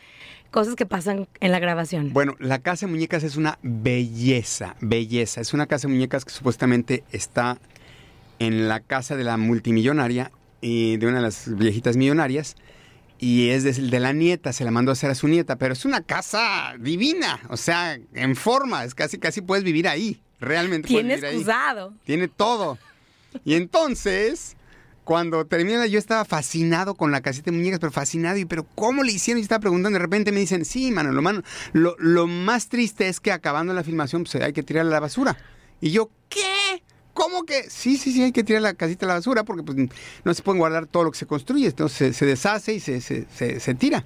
cosas 0.50 0.75
que 0.75 0.87
pasan 0.87 1.28
en 1.40 1.52
la 1.52 1.59
grabación. 1.59 2.12
Bueno, 2.12 2.35
la 2.38 2.59
casa 2.59 2.87
de 2.87 2.92
muñecas 2.92 3.23
es 3.23 3.37
una 3.37 3.59
belleza, 3.62 4.76
belleza. 4.80 5.40
Es 5.40 5.54
una 5.54 5.66
casa 5.66 5.88
de 5.88 5.94
muñecas 5.94 6.25
que 6.25 6.32
supuestamente 6.32 7.04
está 7.12 7.59
en 8.38 8.68
la 8.68 8.80
casa 8.80 9.16
de 9.16 9.25
la 9.25 9.37
multimillonaria 9.37 10.32
y 10.61 10.97
de 10.97 11.06
una 11.06 11.16
de 11.16 11.23
las 11.23 11.56
viejitas 11.56 11.97
millonarias. 11.97 12.56
Y 13.22 13.50
es 13.50 13.62
de, 13.62 13.72
de 13.72 14.00
la 14.00 14.12
nieta, 14.12 14.52
se 14.52 14.64
la 14.64 14.72
mandó 14.72 14.90
a 14.90 14.94
hacer 14.94 15.08
a 15.08 15.14
su 15.14 15.28
nieta, 15.28 15.54
pero 15.54 15.74
es 15.74 15.84
una 15.84 16.00
casa 16.00 16.74
divina, 16.80 17.38
o 17.50 17.56
sea, 17.56 17.96
en 18.14 18.34
forma, 18.34 18.82
es 18.82 18.96
casi, 18.96 19.16
casi 19.16 19.42
puedes 19.42 19.62
vivir 19.62 19.86
ahí, 19.86 20.20
realmente. 20.40 20.88
ahí. 20.88 21.08
excusado. 21.12 21.94
Tiene 22.04 22.26
todo. 22.26 22.78
Y 23.44 23.54
entonces, 23.54 24.56
cuando 25.04 25.46
termina, 25.46 25.86
yo 25.86 26.00
estaba 26.00 26.24
fascinado 26.24 26.96
con 26.96 27.12
la 27.12 27.20
casita 27.20 27.52
de 27.52 27.56
muñecas, 27.56 27.78
pero 27.78 27.92
fascinado. 27.92 28.38
Y, 28.38 28.44
pero 28.44 28.66
¿cómo 28.74 29.04
le 29.04 29.12
hicieron? 29.12 29.38
Y 29.38 29.42
estaba 29.42 29.60
preguntando. 29.60 29.96
De 30.00 30.02
repente 30.02 30.32
me 30.32 30.40
dicen, 30.40 30.64
sí, 30.64 30.90
mano, 30.90 31.12
lo, 31.12 31.22
mano, 31.22 31.42
lo, 31.72 31.94
lo 32.00 32.26
más 32.26 32.68
triste 32.68 33.06
es 33.06 33.20
que 33.20 33.30
acabando 33.30 33.72
la 33.72 33.84
filmación, 33.84 34.24
pues 34.24 34.34
hay 34.42 34.52
que 34.52 34.64
tirarla 34.64 34.90
a 34.90 34.94
la 34.94 35.00
basura. 35.00 35.38
Y 35.80 35.92
yo, 35.92 36.10
¿qué? 36.28 36.40
¿Cómo 37.14 37.45
que? 37.45 37.69
Sí, 37.71 37.97
sí, 37.99 38.12
sí, 38.12 38.23
hay 38.23 38.33
que 38.33 38.42
tirar 38.45 38.62
la 38.62 38.75
casita 38.75 39.07
a 39.07 39.09
la 39.09 39.14
basura 39.14 39.45
porque 39.45 39.62
pues, 39.62 39.76
no 40.25 40.35
se 40.35 40.42
pueden 40.42 40.59
guardar 40.59 40.87
todo 40.87 41.04
lo 41.04 41.11
que 41.11 41.19
se 41.19 41.26
construye. 41.26 41.66
Entonces 41.66 41.97
se, 41.99 42.12
se 42.12 42.26
deshace 42.26 42.75
y 42.75 42.81
se, 42.81 43.00
se, 43.00 43.26
se- 43.35 43.61
se 43.61 43.75
tira. 43.75 44.02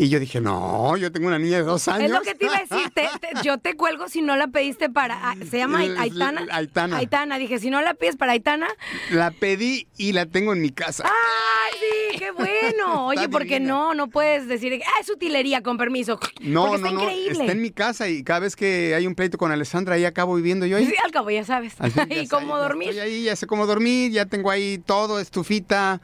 Y 0.00 0.08
yo 0.10 0.20
dije, 0.20 0.40
no, 0.40 0.96
yo 0.96 1.10
tengo 1.10 1.26
una 1.26 1.40
niña 1.40 1.56
de 1.56 1.64
dos 1.64 1.88
años. 1.88 2.04
Es 2.04 2.10
lo 2.12 2.20
que 2.22 2.34
te 2.36 2.44
iba 2.44 2.56
a 2.56 2.60
decir. 2.60 2.88
te- 2.94 3.08
te- 3.20 3.42
yo 3.42 3.58
te 3.58 3.74
cuelgo 3.74 4.08
si 4.08 4.22
no 4.22 4.36
la 4.36 4.46
pediste 4.46 4.88
para. 4.88 5.30
ah, 5.30 5.34
¿Se 5.50 5.58
llama 5.58 5.80
Aitana? 5.80 6.46
Aitana. 6.52 6.96
Aitana. 6.98 7.36
Dije, 7.38 7.58
si 7.58 7.68
no 7.68 7.82
la 7.82 7.94
pides 7.94 8.16
para 8.16 8.30
Aitana. 8.32 8.68
La 9.10 9.32
pedí 9.32 9.88
y 9.96 10.12
la 10.12 10.26
tengo 10.26 10.52
en 10.52 10.60
mi 10.62 10.70
casa. 10.70 11.02
¡Ay, 11.04 11.78
sí! 12.12 12.18
¡Qué 12.18 12.30
bueno! 12.30 13.06
Oye, 13.08 13.18
Está 13.24 13.30
porque 13.30 13.54
divina. 13.54 13.72
no, 13.74 13.94
no 13.94 14.06
puedes 14.08 14.46
decir, 14.46 14.80
ah, 14.86 15.00
es 15.00 15.10
utilería, 15.10 15.62
con 15.64 15.76
permiso. 15.76 16.20
No, 16.42 16.66
porque 16.68 16.82
no, 16.82 16.86
está 16.86 16.90
no. 16.92 17.02
increíble. 17.02 17.40
Está 17.40 17.52
en 17.52 17.60
mi 17.62 17.70
casa 17.72 18.08
y 18.08 18.22
cada 18.22 18.38
vez 18.38 18.54
que 18.54 18.94
hay 18.94 19.04
un 19.04 19.16
pleito 19.16 19.36
con 19.36 19.50
Alessandra, 19.50 19.96
ahí 19.96 20.04
acabo 20.04 20.36
viviendo 20.36 20.64
yo 20.64 20.76
ahí. 20.76 20.86
Sí, 20.86 20.94
al 21.04 21.10
cabo, 21.10 21.30
ya 21.30 21.44
sabes. 21.44 21.74
Ya 22.08 22.22
y 22.22 22.28
cómo 22.28 22.56
dormir. 22.56 22.90
Estoy 22.90 23.00
ahí, 23.00 23.22
ya 23.24 23.34
sé 23.34 23.48
cómo 23.48 23.66
dormir, 23.66 24.12
ya 24.12 24.26
tengo 24.26 24.50
ahí 24.52 24.78
todo, 24.78 25.18
estufita, 25.18 26.00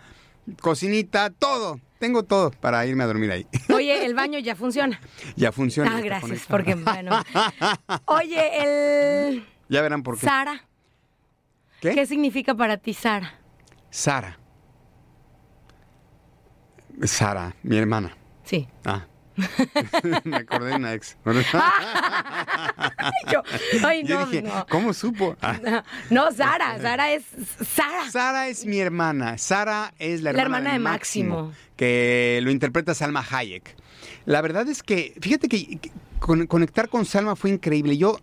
cocinita, 0.60 1.30
todo. 1.30 1.78
Tengo 2.04 2.22
todo 2.22 2.50
para 2.50 2.84
irme 2.84 3.02
a 3.02 3.06
dormir 3.06 3.30
ahí. 3.30 3.46
Oye, 3.74 4.04
el 4.04 4.12
baño 4.12 4.38
ya 4.38 4.54
funciona. 4.54 5.00
ya 5.36 5.52
funciona. 5.52 5.96
Ah, 5.96 6.02
gracias, 6.02 6.44
porque 6.46 6.74
bueno. 6.74 7.18
Oye, 8.04 9.28
el. 9.30 9.46
Ya 9.70 9.80
verán 9.80 10.02
por 10.02 10.18
qué. 10.18 10.26
Sara. 10.26 10.62
¿Qué? 11.80 11.94
¿Qué 11.94 12.04
significa 12.04 12.54
para 12.54 12.76
ti 12.76 12.92
Sara? 12.92 13.40
Sara. 13.88 14.38
Sara, 17.04 17.56
mi 17.62 17.78
hermana. 17.78 18.14
Sí. 18.44 18.68
Ah. 18.84 19.06
Me 20.24 20.36
acordé 20.36 20.70
de 20.70 20.76
una 20.76 20.94
ex. 20.94 21.16
Yo, 23.32 23.42
ay, 23.84 24.04
Yo 24.04 24.20
no, 24.20 24.26
dije, 24.26 24.42
no. 24.42 24.66
¿cómo 24.68 24.92
supo? 24.92 25.36
Ah. 25.42 25.82
No, 26.10 26.30
Sara, 26.32 26.78
Sara 26.80 27.12
es 27.12 27.24
Sara. 27.74 28.10
Sara 28.10 28.48
es 28.48 28.64
mi 28.66 28.78
hermana. 28.78 29.38
Sara 29.38 29.94
es 29.98 30.22
la 30.22 30.32
La 30.32 30.42
hermana, 30.42 30.70
hermana 30.70 30.72
de 30.74 30.78
Máximo. 30.78 31.52
que 31.76 32.40
lo 32.42 32.50
interpreta 32.50 32.94
Salma 32.94 33.24
Hayek. 33.28 33.76
La 34.26 34.40
verdad 34.40 34.68
es 34.68 34.82
que, 34.82 35.14
fíjate 35.20 35.48
que, 35.48 35.78
que 35.78 35.90
con- 36.20 36.46
conectar 36.46 36.88
con 36.88 37.04
Salma 37.04 37.36
fue 37.36 37.50
increíble. 37.50 37.96
Yo, 37.98 38.18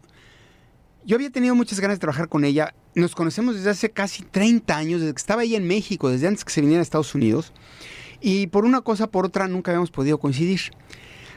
yo 1.05 1.15
había 1.15 1.29
tenido 1.29 1.55
muchas 1.55 1.79
ganas 1.79 1.97
de 1.97 2.01
trabajar 2.01 2.27
con 2.29 2.45
ella. 2.45 2.73
Nos 2.95 3.15
conocemos 3.15 3.55
desde 3.55 3.69
hace 3.69 3.89
casi 3.91 4.23
30 4.23 4.75
años, 4.75 5.01
desde 5.01 5.13
que 5.13 5.19
estaba 5.19 5.43
ella 5.43 5.57
en 5.57 5.67
México, 5.67 6.09
desde 6.09 6.27
antes 6.27 6.43
que 6.43 6.51
se 6.51 6.61
viniera 6.61 6.81
a 6.81 6.83
Estados 6.83 7.13
Unidos. 7.15 7.53
Y 8.21 8.47
por 8.47 8.65
una 8.65 8.81
cosa 8.81 9.07
por 9.07 9.25
otra 9.25 9.47
nunca 9.47 9.71
habíamos 9.71 9.91
podido 9.91 10.19
coincidir. 10.19 10.61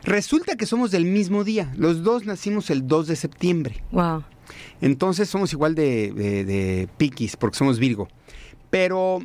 Resulta 0.04 0.56
que 0.56 0.66
somos 0.66 0.90
del 0.90 1.06
mismo 1.06 1.44
día. 1.44 1.72
Los 1.76 2.02
dos 2.02 2.26
nacimos 2.26 2.68
el 2.70 2.86
2 2.86 3.06
de 3.06 3.16
septiembre. 3.16 3.82
Wow. 3.90 4.24
Entonces 4.82 5.30
somos 5.30 5.52
igual 5.52 5.74
de, 5.74 6.12
de, 6.12 6.44
de 6.44 6.88
piquis, 6.98 7.36
porque 7.36 7.56
somos 7.56 7.78
Virgo. 7.78 8.08
Pero 8.68 9.20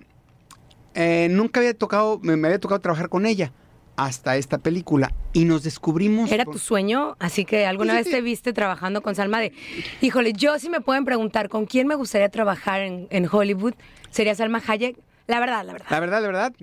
eh, 0.93 1.27
nunca 1.29 1.59
había 1.59 1.73
tocado, 1.73 2.19
me, 2.23 2.37
me 2.37 2.47
había 2.47 2.59
tocado 2.59 2.79
trabajar 2.79 3.09
con 3.09 3.25
ella 3.25 3.51
hasta 3.97 4.37
esta 4.37 4.59
película. 4.59 5.13
Y 5.33 5.43
nos 5.43 5.63
descubrimos. 5.63 6.31
Era 6.31 6.45
tu 6.45 6.57
sueño, 6.57 7.17
así 7.19 7.43
que 7.43 7.65
alguna 7.65 7.93
Pues 7.93 8.05
vez 8.05 8.13
te 8.13 8.21
viste 8.21 8.53
trabajando 8.53 9.01
con 9.01 9.15
Salma 9.15 9.41
de, 9.41 9.51
híjole, 9.99 10.31
yo 10.31 10.57
si 10.59 10.69
me 10.69 10.79
pueden 10.79 11.03
preguntar 11.03 11.49
con 11.49 11.65
quién 11.65 11.87
me 11.87 11.95
gustaría 11.95 12.29
trabajar 12.29 12.79
en, 12.81 13.07
en 13.09 13.27
Hollywood, 13.29 13.73
sería 14.11 14.33
Salma 14.33 14.61
Hayek. 14.65 14.97
La 15.27 15.41
verdad, 15.41 15.65
la 15.65 15.73
verdad. 15.73 15.87
La 15.89 15.99
verdad, 15.99 16.21
la 16.21 16.27
verdad. 16.27 16.53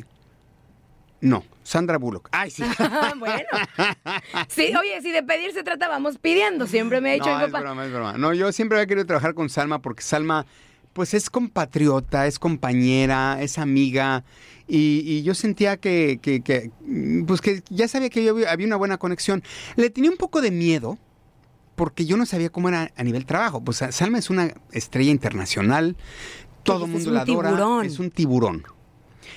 No, 1.27 1.43
Sandra 1.65 1.99
Bullock. 1.99 2.29
Ay, 2.31 2.51
sí. 2.51 2.63
bueno. 3.19 3.47
Sí, 4.49 4.73
oye, 4.79 5.03
si 5.03 5.11
de 5.11 5.23
pedir 5.25 5.53
se 5.53 5.63
trata, 5.65 5.89
vamos 5.89 6.19
pidiendo. 6.19 6.67
Siempre 6.67 7.01
me 7.01 7.11
ha 7.11 7.15
dicho 7.15 7.31
no, 7.31 7.39
mi 7.39 7.45
es 7.45 7.51
papá. 7.51 7.63
broma, 7.63 7.85
es 7.87 7.93
broma. 7.93 8.13
No, 8.17 8.33
yo 8.33 8.53
siempre 8.53 8.79
había 8.79 8.87
querido 8.87 9.07
trabajar 9.07 9.35
con 9.35 9.49
Salma 9.49 9.81
porque 9.83 10.03
Salma, 10.05 10.47
pues 10.93 11.15
es 11.15 11.29
compatriota, 11.29 12.27
es 12.29 12.39
compañera, 12.39 13.39
es 13.43 13.59
amiga. 13.59 14.23
Y, 14.69 15.03
y 15.05 15.23
yo 15.25 15.35
sentía 15.35 15.77
que, 15.79 16.19
que- 16.23 16.43
que, 16.43 16.71
pues 17.27 17.41
que 17.41 17.63
ya 17.71 17.89
sabía 17.89 18.09
que 18.09 18.23
yo 18.25 18.37
había, 18.49 18.67
una 18.67 18.77
buena 18.77 18.99
conexión. 18.99 19.43
Le 19.75 19.91
tenía 19.91 20.11
un 20.11 20.17
poco 20.17 20.41
de 20.41 20.51
miedo 20.53 20.99
porque 21.75 22.07
yo 22.07 22.17
no 22.17 22.25
sabía 22.25 22.51
cómo 22.51 22.69
era 22.69 22.93
a 22.97 23.03
nivel 23.03 23.27
trabajo. 23.27 23.61
Pues 23.65 23.83
Salma 23.91 24.19
es 24.19 24.31
una 24.31 24.55
estrella 24.71 25.11
internacional, 25.11 25.97
todo 26.63 26.85
el 26.85 26.91
mundo 26.93 26.99
es 27.11 27.15
la 27.15 27.23
un 27.25 27.31
adora. 27.31 27.49
tiburón. 27.51 27.87
Es 27.87 27.99
un 27.99 28.11
tiburón. 28.13 28.65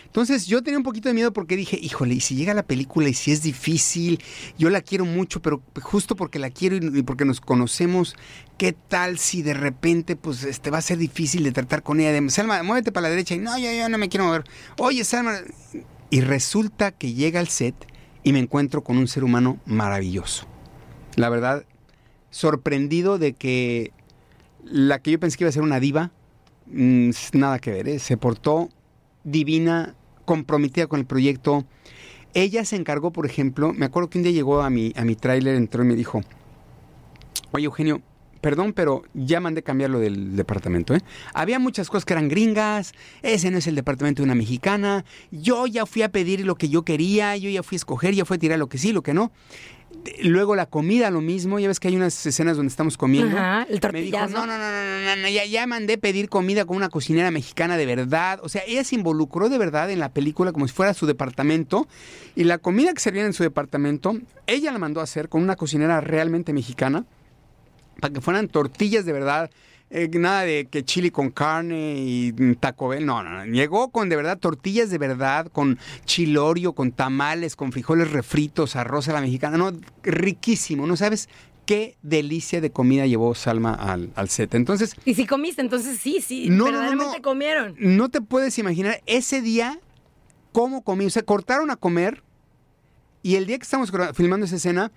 Entonces 0.05 0.47
yo 0.47 0.61
tenía 0.63 0.77
un 0.77 0.83
poquito 0.83 1.09
de 1.09 1.13
miedo 1.13 1.33
porque 1.33 1.55
dije, 1.55 1.79
híjole, 1.81 2.15
y 2.15 2.19
si 2.19 2.35
llega 2.35 2.53
la 2.53 2.63
película 2.63 3.09
y 3.09 3.13
si 3.13 3.31
es 3.31 3.41
difícil, 3.41 4.21
yo 4.57 4.69
la 4.69 4.81
quiero 4.81 5.05
mucho, 5.05 5.41
pero 5.41 5.61
justo 5.81 6.15
porque 6.15 6.39
la 6.39 6.49
quiero 6.49 6.75
y 6.75 7.03
porque 7.03 7.25
nos 7.25 7.41
conocemos, 7.41 8.15
¿qué 8.57 8.73
tal 8.73 9.19
si 9.19 9.41
de 9.41 9.53
repente 9.53 10.15
pues 10.15 10.43
este 10.43 10.69
va 10.69 10.79
a 10.79 10.81
ser 10.81 10.97
difícil 10.97 11.43
de 11.43 11.51
tratar 11.51 11.83
con 11.83 11.99
ella? 11.99 12.11
De, 12.11 12.29
Salma, 12.29 12.63
muévete 12.63 12.91
para 12.91 13.03
la 13.03 13.09
derecha 13.09 13.35
y 13.35 13.39
no, 13.39 13.57
yo, 13.57 13.71
yo 13.71 13.89
no 13.89 13.97
me 13.97 14.09
quiero 14.09 14.25
mover. 14.25 14.43
Oye, 14.77 15.03
Salma. 15.03 15.39
Y 16.11 16.21
resulta 16.21 16.91
que 16.91 17.13
llega 17.13 17.39
al 17.39 17.49
set 17.49 17.75
y 18.23 18.33
me 18.33 18.39
encuentro 18.39 18.83
con 18.83 18.97
un 18.97 19.07
ser 19.07 19.23
humano 19.23 19.59
maravilloso. 19.65 20.47
La 21.15 21.29
verdad, 21.29 21.65
sorprendido 22.31 23.17
de 23.17 23.33
que 23.33 23.91
la 24.63 24.99
que 24.99 25.11
yo 25.11 25.19
pensé 25.19 25.37
que 25.37 25.43
iba 25.43 25.49
a 25.49 25.53
ser 25.53 25.63
una 25.63 25.79
diva, 25.79 26.11
mm, 26.67 27.09
nada 27.33 27.59
que 27.59 27.71
ver, 27.71 27.87
¿eh? 27.87 27.99
se 27.99 28.17
portó 28.17 28.69
divina, 29.23 29.95
comprometida 30.25 30.87
con 30.87 30.99
el 30.99 31.05
proyecto. 31.05 31.65
Ella 32.33 32.63
se 32.65 32.75
encargó, 32.75 33.11
por 33.11 33.25
ejemplo, 33.25 33.73
me 33.73 33.85
acuerdo 33.85 34.09
que 34.09 34.19
un 34.19 34.23
día 34.23 34.31
llegó 34.31 34.61
a 34.61 34.69
mi, 34.69 34.93
a 34.95 35.03
mi 35.03 35.15
tráiler, 35.15 35.55
entró 35.55 35.83
y 35.83 35.87
me 35.87 35.95
dijo, 35.95 36.21
oye 37.51 37.65
Eugenio, 37.65 38.01
perdón, 38.41 38.73
pero 38.73 39.03
ya 39.13 39.39
mandé 39.39 39.63
cambiar 39.63 39.89
lo 39.89 39.99
del 39.99 40.35
departamento. 40.35 40.95
¿eh? 40.95 41.01
Había 41.33 41.59
muchas 41.59 41.89
cosas 41.89 42.05
que 42.05 42.13
eran 42.13 42.29
gringas, 42.29 42.93
ese 43.21 43.51
no 43.51 43.57
es 43.57 43.67
el 43.67 43.75
departamento 43.75 44.21
de 44.21 44.25
una 44.25 44.35
mexicana, 44.35 45.05
yo 45.31 45.67
ya 45.67 45.85
fui 45.85 46.01
a 46.01 46.09
pedir 46.09 46.45
lo 46.45 46.55
que 46.55 46.69
yo 46.69 46.83
quería, 46.83 47.35
yo 47.37 47.49
ya 47.49 47.63
fui 47.63 47.75
a 47.75 47.77
escoger, 47.77 48.13
ya 48.13 48.25
fui 48.25 48.35
a 48.35 48.39
tirar 48.39 48.59
lo 48.59 48.69
que 48.69 48.77
sí, 48.77 48.93
lo 48.93 49.01
que 49.01 49.13
no. 49.13 49.31
Luego 50.23 50.55
la 50.55 50.65
comida, 50.65 51.11
lo 51.11 51.21
mismo. 51.21 51.59
Ya 51.59 51.67
ves 51.67 51.79
que 51.79 51.87
hay 51.87 51.95
unas 51.95 52.25
escenas 52.25 52.57
donde 52.57 52.69
estamos 52.69 52.97
comiendo. 52.97 53.37
Ajá, 53.37 53.67
el 53.69 53.79
Me 53.91 54.01
dijo, 54.01 54.17
no, 54.17 54.45
no, 54.45 54.45
no, 54.45 54.57
no, 54.57 55.05
no, 55.05 55.15
no, 55.21 55.29
ya, 55.29 55.45
ya 55.45 55.67
mandé 55.67 55.97
pedir 55.97 56.29
comida 56.29 56.65
con 56.65 56.77
una 56.77 56.89
cocinera 56.89 57.31
mexicana 57.31 57.77
de 57.77 57.85
verdad. 57.85 58.39
O 58.43 58.49
sea, 58.49 58.63
ella 58.65 58.83
se 58.83 58.95
involucró 58.95 59.49
de 59.49 59.57
verdad 59.57 59.89
en 59.89 59.99
la 59.99 60.09
película 60.09 60.51
como 60.51 60.67
si 60.67 60.73
fuera 60.73 60.93
su 60.93 61.05
departamento. 61.05 61.87
Y 62.35 62.45
la 62.45 62.57
comida 62.57 62.93
que 62.93 62.99
servían 62.99 63.25
en 63.25 63.33
su 63.33 63.43
departamento, 63.43 64.17
ella 64.47 64.71
la 64.71 64.79
mandó 64.79 65.01
a 65.01 65.03
hacer 65.03 65.29
con 65.29 65.43
una 65.43 65.55
cocinera 65.55 66.01
realmente 66.01 66.53
mexicana 66.53 67.05
para 67.99 68.13
que 68.13 68.21
fueran 68.21 68.47
tortillas 68.47 69.05
de 69.05 69.13
verdad. 69.13 69.49
Eh, 69.91 70.09
nada 70.13 70.41
de 70.43 70.67
que 70.69 70.83
chili 70.85 71.09
con 71.11 71.29
carne 71.31 71.95
y 71.97 72.31
Taco 72.59 72.89
Bell, 72.89 73.05
no, 73.05 73.23
no, 73.23 73.29
no. 73.29 73.45
Llegó 73.45 73.89
con 73.89 74.09
de 74.09 74.15
verdad 74.15 74.37
tortillas 74.37 74.89
de 74.89 74.97
verdad, 74.97 75.47
con 75.51 75.79
chilorio, 76.05 76.73
con 76.73 76.91
tamales, 76.91 77.55
con 77.55 77.71
frijoles 77.71 78.11
refritos, 78.11 78.75
arroz 78.75 79.07
a 79.09 79.13
la 79.13 79.21
mexicana. 79.21 79.57
No, 79.57 79.71
riquísimo, 80.03 80.85
¿no 80.85 80.95
sabes? 80.95 81.27
Qué 81.65 81.97
delicia 82.01 82.61
de 82.61 82.71
comida 82.71 83.05
llevó 83.05 83.35
Salma 83.35 83.73
al, 83.73 84.11
al 84.15 84.29
set. 84.29 84.55
Entonces, 84.55 84.95
Y 85.05 85.13
si 85.13 85.25
comiste, 85.27 85.61
entonces 85.61 85.99
sí, 85.99 86.19
sí, 86.19 86.49
No, 86.49 86.55
no, 86.57 86.57
no, 86.57 86.65
verdaderamente 86.71 87.17
no. 87.17 87.21
comieron. 87.23 87.75
no 87.79 88.09
te 88.09 88.21
puedes 88.21 88.57
imaginar 88.57 89.01
ese 89.05 89.41
día 89.41 89.79
cómo 90.51 90.83
comí. 90.83 91.05
O 91.05 91.09
sea, 91.11 91.21
cortaron 91.23 91.69
a 91.69 91.75
comer 91.75 92.23
Y 93.21 93.35
el 93.35 93.45
día 93.45 93.57
que 93.57 93.63
estamos 93.63 93.91
filmando 94.15 94.45
esa 94.45 94.55
escena, 94.55 94.91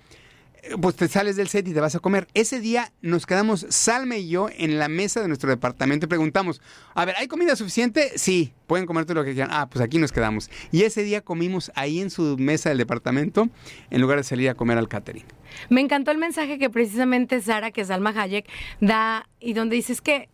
pues 0.80 0.94
te 0.94 1.08
sales 1.08 1.36
del 1.36 1.48
set 1.48 1.66
y 1.66 1.74
te 1.74 1.80
vas 1.80 1.94
a 1.94 1.98
comer. 1.98 2.28
Ese 2.34 2.60
día 2.60 2.92
nos 3.00 3.26
quedamos, 3.26 3.66
Salma 3.68 4.16
y 4.16 4.28
yo, 4.28 4.48
en 4.56 4.78
la 4.78 4.88
mesa 4.88 5.20
de 5.20 5.28
nuestro 5.28 5.50
departamento 5.50 6.06
y 6.06 6.08
preguntamos, 6.08 6.60
a 6.94 7.04
ver, 7.04 7.16
¿hay 7.18 7.26
comida 7.26 7.56
suficiente? 7.56 8.12
Sí, 8.16 8.52
pueden 8.66 8.86
comer 8.86 9.04
todo 9.04 9.14
lo 9.14 9.24
que 9.24 9.32
quieran. 9.32 9.50
Ah, 9.52 9.68
pues 9.68 9.82
aquí 9.82 9.98
nos 9.98 10.12
quedamos. 10.12 10.50
Y 10.70 10.82
ese 10.82 11.02
día 11.02 11.20
comimos 11.20 11.72
ahí 11.74 12.00
en 12.00 12.10
su 12.10 12.36
mesa 12.38 12.68
del 12.68 12.78
departamento, 12.78 13.48
en 13.90 14.00
lugar 14.00 14.18
de 14.18 14.24
salir 14.24 14.48
a 14.48 14.54
comer 14.54 14.78
al 14.78 14.88
catering. 14.88 15.24
Me 15.68 15.80
encantó 15.80 16.10
el 16.10 16.18
mensaje 16.18 16.58
que 16.58 16.70
precisamente 16.70 17.40
Sara, 17.40 17.70
que 17.72 17.80
es 17.82 17.90
Alma 17.90 18.14
Hayek, 18.16 18.48
da 18.80 19.28
y 19.40 19.54
donde 19.54 19.76
dice 19.76 19.92
es 19.92 20.00
que 20.00 20.28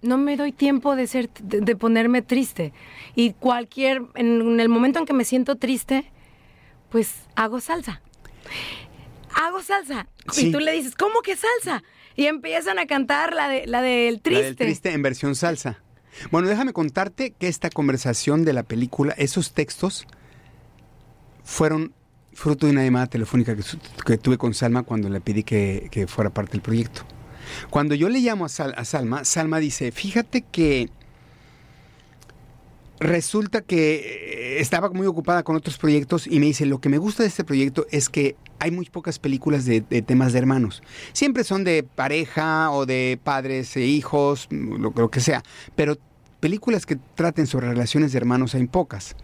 no 0.00 0.18
me 0.18 0.36
doy 0.36 0.52
tiempo 0.52 0.96
de 0.96 1.06
ser 1.06 1.30
de 1.30 1.76
ponerme 1.76 2.22
triste 2.22 2.72
y 3.14 3.32
cualquier 3.34 4.02
en 4.14 4.58
el 4.58 4.68
momento 4.68 4.98
en 4.98 5.06
que 5.06 5.12
me 5.12 5.24
siento 5.24 5.56
triste, 5.56 6.10
pues 6.90 7.14
hago 7.36 7.60
salsa. 7.60 8.00
Hago 9.34 9.62
salsa. 9.62 10.06
Sí. 10.32 10.48
Y 10.48 10.52
tú 10.52 10.60
le 10.60 10.72
dices, 10.72 10.94
¿cómo 10.94 11.20
que 11.22 11.36
salsa? 11.36 11.82
Y 12.16 12.26
empiezan 12.26 12.78
a 12.78 12.86
cantar 12.86 13.32
la 13.34 13.48
de 13.48 13.66
la 13.66 13.80
del 13.82 14.14
La 14.16 14.20
triste. 14.20 14.44
del 14.44 14.56
triste 14.56 14.92
en 14.92 15.02
versión 15.02 15.34
salsa. 15.34 15.82
Bueno, 16.30 16.48
déjame 16.48 16.72
contarte 16.72 17.32
que 17.38 17.48
esta 17.48 17.70
conversación 17.70 18.44
de 18.44 18.52
la 18.52 18.62
película, 18.64 19.14
esos 19.16 19.52
textos, 19.54 20.06
fueron 21.44 21.92
fruto 22.34 22.66
de 22.66 22.72
una 22.72 22.84
llamada 22.84 23.06
telefónica 23.06 23.54
que, 23.56 23.62
que 24.06 24.18
tuve 24.18 24.38
con 24.38 24.54
Salma 24.54 24.82
cuando 24.84 25.08
le 25.08 25.20
pedí 25.20 25.42
que, 25.42 25.88
que 25.90 26.06
fuera 26.06 26.30
parte 26.30 26.52
del 26.52 26.62
proyecto. 26.62 27.02
Cuando 27.70 27.94
yo 27.94 28.08
le 28.08 28.20
llamo 28.20 28.44
a, 28.44 28.48
Sal- 28.48 28.74
a 28.76 28.84
Salma, 28.84 29.24
Salma 29.24 29.58
dice, 29.58 29.92
fíjate 29.92 30.42
que 30.42 30.88
resulta 33.00 33.62
que 33.62 33.94
eh, 33.94 34.60
estaba 34.60 34.90
muy 34.90 35.06
ocupada 35.06 35.42
con 35.42 35.56
otros 35.56 35.78
proyectos 35.78 36.26
y 36.26 36.38
me 36.40 36.46
dice, 36.46 36.66
lo 36.66 36.80
que 36.80 36.88
me 36.88 36.98
gusta 36.98 37.22
de 37.22 37.28
este 37.28 37.44
proyecto 37.44 37.86
es 37.90 38.08
que 38.08 38.36
hay 38.58 38.70
muy 38.70 38.86
pocas 38.86 39.18
películas 39.18 39.64
de, 39.64 39.80
temas 39.80 40.32
de 40.32 40.38
hermanos. 40.38 40.82
Siempre 41.12 41.44
son 41.44 41.64
de 41.64 41.82
pareja 41.82 42.70
o 42.70 42.86
de 42.86 43.18
padres 43.22 43.76
e 43.76 43.86
hijos, 43.86 44.48
lo, 44.50 44.92
lo 44.94 45.10
que 45.10 45.20
sea, 45.20 45.42
pero 45.74 45.96
películas 46.40 46.86
que 46.86 46.96
traten 47.14 47.46
sobre 47.46 47.68
relaciones 47.68 48.12
de 48.12 48.18
hermanos 48.18 48.54
hay 48.54 48.66
pocas. 48.66 49.16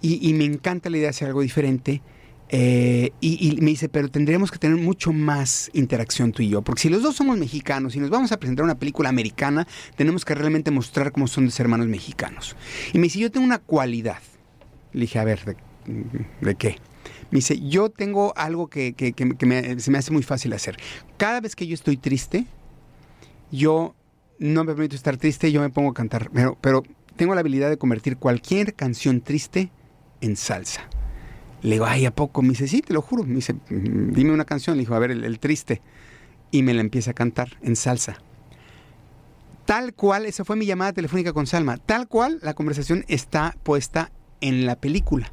Y, 0.00 0.28
y 0.28 0.34
me 0.34 0.44
encanta 0.44 0.90
la 0.90 0.96
idea 0.96 1.06
de 1.06 1.10
hacer 1.10 1.28
algo 1.28 1.42
diferente. 1.42 2.02
Eh, 2.50 3.10
y, 3.20 3.58
me 3.60 3.70
dice, 3.70 3.88
pero 3.88 4.08
tendríamos 4.08 4.50
que 4.50 4.58
tener 4.58 4.78
mucho 4.78 5.12
más 5.12 5.70
interacción 5.74 6.32
tú 6.32 6.42
y 6.42 6.48
yo, 6.48 6.62
porque 6.62 6.82
si 6.82 6.88
los 6.88 7.02
dos 7.02 7.16
somos 7.16 7.36
mexicanos 7.36 7.94
y 7.94 8.00
nos 8.00 8.10
vamos 8.10 8.32
a 8.32 8.38
presentar 8.38 8.64
una 8.64 8.78
película 8.78 9.08
americana, 9.08 9.66
tenemos 9.96 10.24
que 10.24 10.34
realmente 10.34 10.70
mostrar 10.70 11.12
cómo 11.12 11.26
son 11.26 11.44
los 11.44 11.60
hermanos 11.60 11.88
mexicanos. 11.88 12.56
Y 12.92 12.98
me 12.98 13.04
dice, 13.04 13.18
yo 13.18 13.30
tengo 13.30 13.44
una 13.44 13.58
cualidad. 13.58 14.18
Le 14.92 15.02
dije, 15.02 15.18
a 15.18 15.24
ver, 15.24 15.56
¿de, 16.40 16.54
qué? 16.54 16.76
Me 17.30 17.36
dice, 17.36 17.60
yo 17.60 17.90
tengo 17.90 18.32
algo 18.36 18.68
que, 18.68 18.94
se 19.78 19.90
me 19.90 19.98
hace 19.98 20.10
muy 20.10 20.22
fácil 20.22 20.52
hacer. 20.54 20.78
Cada 21.18 21.40
vez 21.40 21.54
que 21.54 21.66
yo 21.66 21.74
estoy 21.74 21.98
triste, 21.98 22.46
yo 23.52 23.94
no 24.38 24.64
me 24.64 24.72
permito 24.72 24.96
estar 24.96 25.16
triste, 25.18 25.52
yo 25.52 25.60
me 25.60 25.68
pongo 25.68 25.90
a 25.90 25.94
cantar, 25.94 26.30
pero 26.60 26.82
tengo 27.16 27.34
la 27.34 27.40
habilidad 27.40 27.68
de 27.68 27.76
convertir 27.76 28.16
cualquier 28.16 28.74
canción 28.74 29.20
triste 29.20 29.70
en 30.20 30.36
salsa. 30.36 30.87
Le 31.62 31.72
digo, 31.72 31.86
ay, 31.86 32.06
¿a 32.06 32.14
poco? 32.14 32.42
Me 32.42 32.50
dice, 32.50 32.68
sí, 32.68 32.82
te 32.82 32.92
lo 32.92 33.02
juro. 33.02 33.24
Me 33.24 33.36
dice, 33.36 33.54
"Mm, 33.54 34.12
dime 34.12 34.32
una 34.32 34.44
canción. 34.44 34.76
Le 34.76 34.80
dijo, 34.80 34.94
a 34.94 34.98
ver, 34.98 35.10
el, 35.10 35.24
el 35.24 35.38
triste. 35.38 35.80
Y 36.50 36.62
me 36.62 36.72
la 36.74 36.80
empieza 36.80 37.10
a 37.10 37.14
cantar 37.14 37.56
en 37.62 37.76
salsa. 37.76 38.18
Tal 39.64 39.92
cual, 39.92 40.24
esa 40.24 40.44
fue 40.46 40.56
mi 40.56 40.64
llamada 40.64 40.92
telefónica 40.94 41.32
con 41.34 41.46
Salma. 41.46 41.76
Tal 41.76 42.08
cual, 42.08 42.38
la 42.42 42.54
conversación 42.54 43.04
está 43.08 43.54
puesta 43.62 44.10
en 44.40 44.64
la 44.64 44.76
película. 44.76 45.32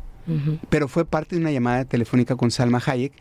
Pero 0.70 0.88
fue 0.88 1.06
parte 1.06 1.36
de 1.36 1.42
una 1.42 1.52
llamada 1.52 1.86
telefónica 1.86 2.36
con 2.36 2.50
Salma 2.50 2.82
Hayek. 2.84 3.14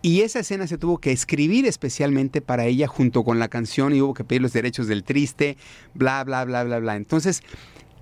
Y 0.00 0.20
esa 0.20 0.38
escena 0.38 0.68
se 0.68 0.78
tuvo 0.78 0.98
que 0.98 1.10
escribir 1.10 1.66
especialmente 1.66 2.40
para 2.40 2.64
ella 2.66 2.86
junto 2.86 3.24
con 3.24 3.40
la 3.40 3.48
canción 3.48 3.92
y 3.92 4.00
hubo 4.00 4.14
que 4.14 4.22
pedir 4.22 4.40
los 4.42 4.52
derechos 4.52 4.86
del 4.86 5.02
triste, 5.02 5.56
bla, 5.92 6.22
bla, 6.22 6.44
bla, 6.44 6.62
bla, 6.62 6.78
bla. 6.78 6.94
Entonces, 6.94 7.42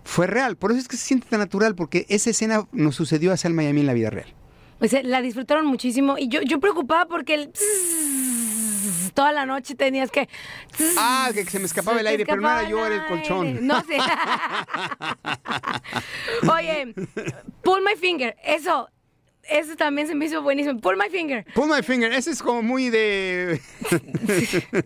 fue 0.04 0.26
real. 0.26 0.56
Por 0.56 0.70
eso 0.72 0.80
es 0.80 0.88
que 0.88 0.98
se 0.98 1.06
siente 1.06 1.26
tan 1.28 1.40
natural, 1.40 1.74
porque 1.74 2.04
esa 2.10 2.28
escena 2.30 2.68
nos 2.70 2.94
sucedió 2.96 3.32
a 3.32 3.38
Salma 3.38 3.64
y 3.64 3.68
a 3.68 3.72
mí 3.72 3.80
en 3.80 3.86
la 3.86 3.94
vida 3.94 4.10
real. 4.10 4.32
Sea, 4.88 5.02
la 5.02 5.20
disfrutaron 5.20 5.66
muchísimo 5.66 6.16
y 6.18 6.28
yo, 6.28 6.40
yo 6.42 6.58
preocupada 6.60 7.06
porque 7.06 7.34
el 7.34 7.52
toda 9.14 9.32
la 9.32 9.44
noche 9.44 9.74
tenías 9.74 10.10
que 10.10 10.26
Ah, 10.96 11.30
que 11.34 11.44
se 11.44 11.58
me 11.58 11.66
escapaba 11.66 11.96
se 11.96 12.00
el 12.00 12.06
aire, 12.06 12.24
pero 12.24 12.40
no 12.40 12.48
era 12.48 12.62
escapaba 12.62 12.80
yo, 12.80 12.86
era 12.86 12.94
el 12.96 13.06
colchón. 13.06 13.66
No 13.66 13.82
sé. 13.82 13.98
Oye, 16.52 16.94
pull 17.62 17.82
my 17.84 17.96
finger, 17.96 18.36
eso, 18.44 18.88
eso 19.50 19.76
también 19.76 20.06
se 20.06 20.14
me 20.14 20.26
hizo 20.26 20.42
buenísimo. 20.42 20.80
Pull 20.80 20.96
my 20.96 21.08
finger. 21.10 21.44
Pull 21.54 21.68
my 21.68 21.82
finger, 21.82 22.12
ese 22.12 22.30
es 22.30 22.42
como 22.42 22.62
muy 22.62 22.90
de. 22.90 23.60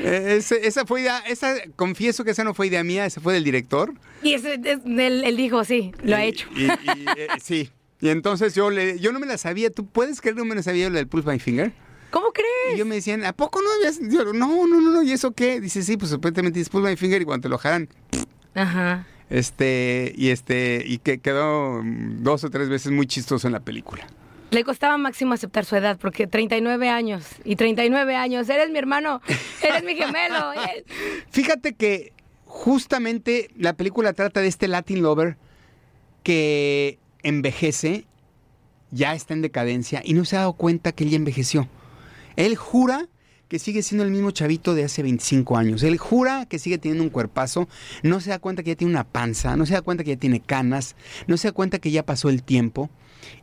Ese- 0.00 0.66
esa 0.66 0.84
fue 0.86 1.02
idea, 1.02 1.20
esa, 1.26 1.54
confieso 1.76 2.24
que 2.24 2.32
esa 2.32 2.44
no 2.44 2.54
fue 2.54 2.66
idea 2.66 2.82
mía, 2.84 3.06
esa 3.06 3.20
fue 3.20 3.34
del 3.34 3.44
director. 3.44 3.94
Y 4.22 4.34
ese, 4.34 4.54
es- 4.54 4.80
él, 4.84 5.22
él 5.24 5.36
dijo, 5.36 5.64
sí, 5.64 5.92
lo 6.02 6.16
ha 6.16 6.24
hecho. 6.24 6.48
y- 6.54 6.64
y, 6.64 7.06
eh, 7.16 7.28
sí. 7.40 7.70
Y 8.02 8.08
entonces 8.10 8.54
yo 8.54 8.68
le, 8.68 8.98
yo 8.98 9.12
no 9.12 9.20
me 9.20 9.26
la 9.26 9.38
sabía. 9.38 9.70
¿Tú 9.70 9.86
puedes 9.86 10.20
creer 10.20 10.34
que 10.34 10.40
no 10.40 10.44
me 10.44 10.56
la 10.56 10.62
sabía 10.64 10.90
lo 10.90 10.96
del 10.96 11.06
Pull 11.06 11.24
my 11.24 11.38
finger? 11.38 11.72
¿Cómo 12.10 12.28
Y 12.28 12.32
crees? 12.32 12.78
yo 12.78 12.84
me 12.84 12.96
decían, 12.96 13.24
¿a 13.24 13.32
poco 13.32 13.60
no 13.62 13.68
habías? 13.78 13.98
Yo, 14.00 14.24
no, 14.34 14.66
no, 14.66 14.66
no, 14.66 14.90
no, 14.90 15.02
¿y 15.04 15.12
eso 15.12 15.30
qué? 15.32 15.60
Dice, 15.60 15.82
sí, 15.82 15.96
pues 15.96 16.10
supuestamente 16.10 16.58
dices 16.58 16.68
Pull 16.68 16.82
my 16.82 16.96
finger 16.96 17.22
y 17.22 17.24
cuando 17.24 17.42
te 17.44 17.48
lo 17.48 17.58
jalan, 17.58 17.88
Ajá. 18.54 19.06
este, 19.30 20.12
y 20.16 20.30
este, 20.30 20.82
y 20.84 20.98
que 20.98 21.18
quedó 21.20 21.80
dos 21.84 22.42
o 22.44 22.50
tres 22.50 22.68
veces 22.68 22.90
muy 22.92 23.06
chistoso 23.06 23.46
en 23.46 23.52
la 23.52 23.60
película. 23.60 24.04
Le 24.50 24.64
costaba 24.64 24.98
máximo 24.98 25.32
aceptar 25.32 25.64
su 25.64 25.76
edad 25.76 25.96
porque 25.98 26.26
39 26.26 26.88
años 26.90 27.24
y 27.44 27.54
39 27.56 28.16
años, 28.16 28.48
eres 28.50 28.68
mi 28.70 28.78
hermano, 28.78 29.22
eres 29.62 29.84
mi 29.84 29.94
gemelo. 29.94 30.50
Fíjate 31.30 31.72
que 31.74 32.12
justamente 32.44 33.48
la 33.56 33.72
película 33.74 34.12
trata 34.12 34.40
de 34.42 34.48
este 34.48 34.66
Latin 34.68 35.02
lover 35.02 35.36
que 36.22 36.98
envejece, 37.22 38.06
ya 38.90 39.14
está 39.14 39.34
en 39.34 39.42
decadencia 39.42 40.02
y 40.04 40.14
no 40.14 40.24
se 40.24 40.36
ha 40.36 40.40
dado 40.40 40.52
cuenta 40.54 40.92
que 40.92 41.04
él 41.04 41.10
ya 41.10 41.16
envejeció. 41.16 41.68
Él 42.36 42.56
jura 42.56 43.08
que 43.48 43.58
sigue 43.58 43.82
siendo 43.82 44.04
el 44.04 44.10
mismo 44.10 44.30
chavito 44.30 44.74
de 44.74 44.84
hace 44.84 45.02
25 45.02 45.58
años. 45.58 45.82
Él 45.82 45.98
jura 45.98 46.46
que 46.46 46.58
sigue 46.58 46.78
teniendo 46.78 47.04
un 47.04 47.10
cuerpazo, 47.10 47.68
no 48.02 48.20
se 48.20 48.30
da 48.30 48.38
cuenta 48.38 48.62
que 48.62 48.70
ya 48.70 48.76
tiene 48.76 48.94
una 48.94 49.04
panza, 49.04 49.56
no 49.56 49.66
se 49.66 49.74
da 49.74 49.82
cuenta 49.82 50.04
que 50.04 50.10
ya 50.10 50.16
tiene 50.16 50.40
canas, 50.40 50.96
no 51.26 51.36
se 51.36 51.48
da 51.48 51.52
cuenta 51.52 51.78
que 51.78 51.90
ya 51.90 52.06
pasó 52.06 52.30
el 52.30 52.42
tiempo 52.42 52.88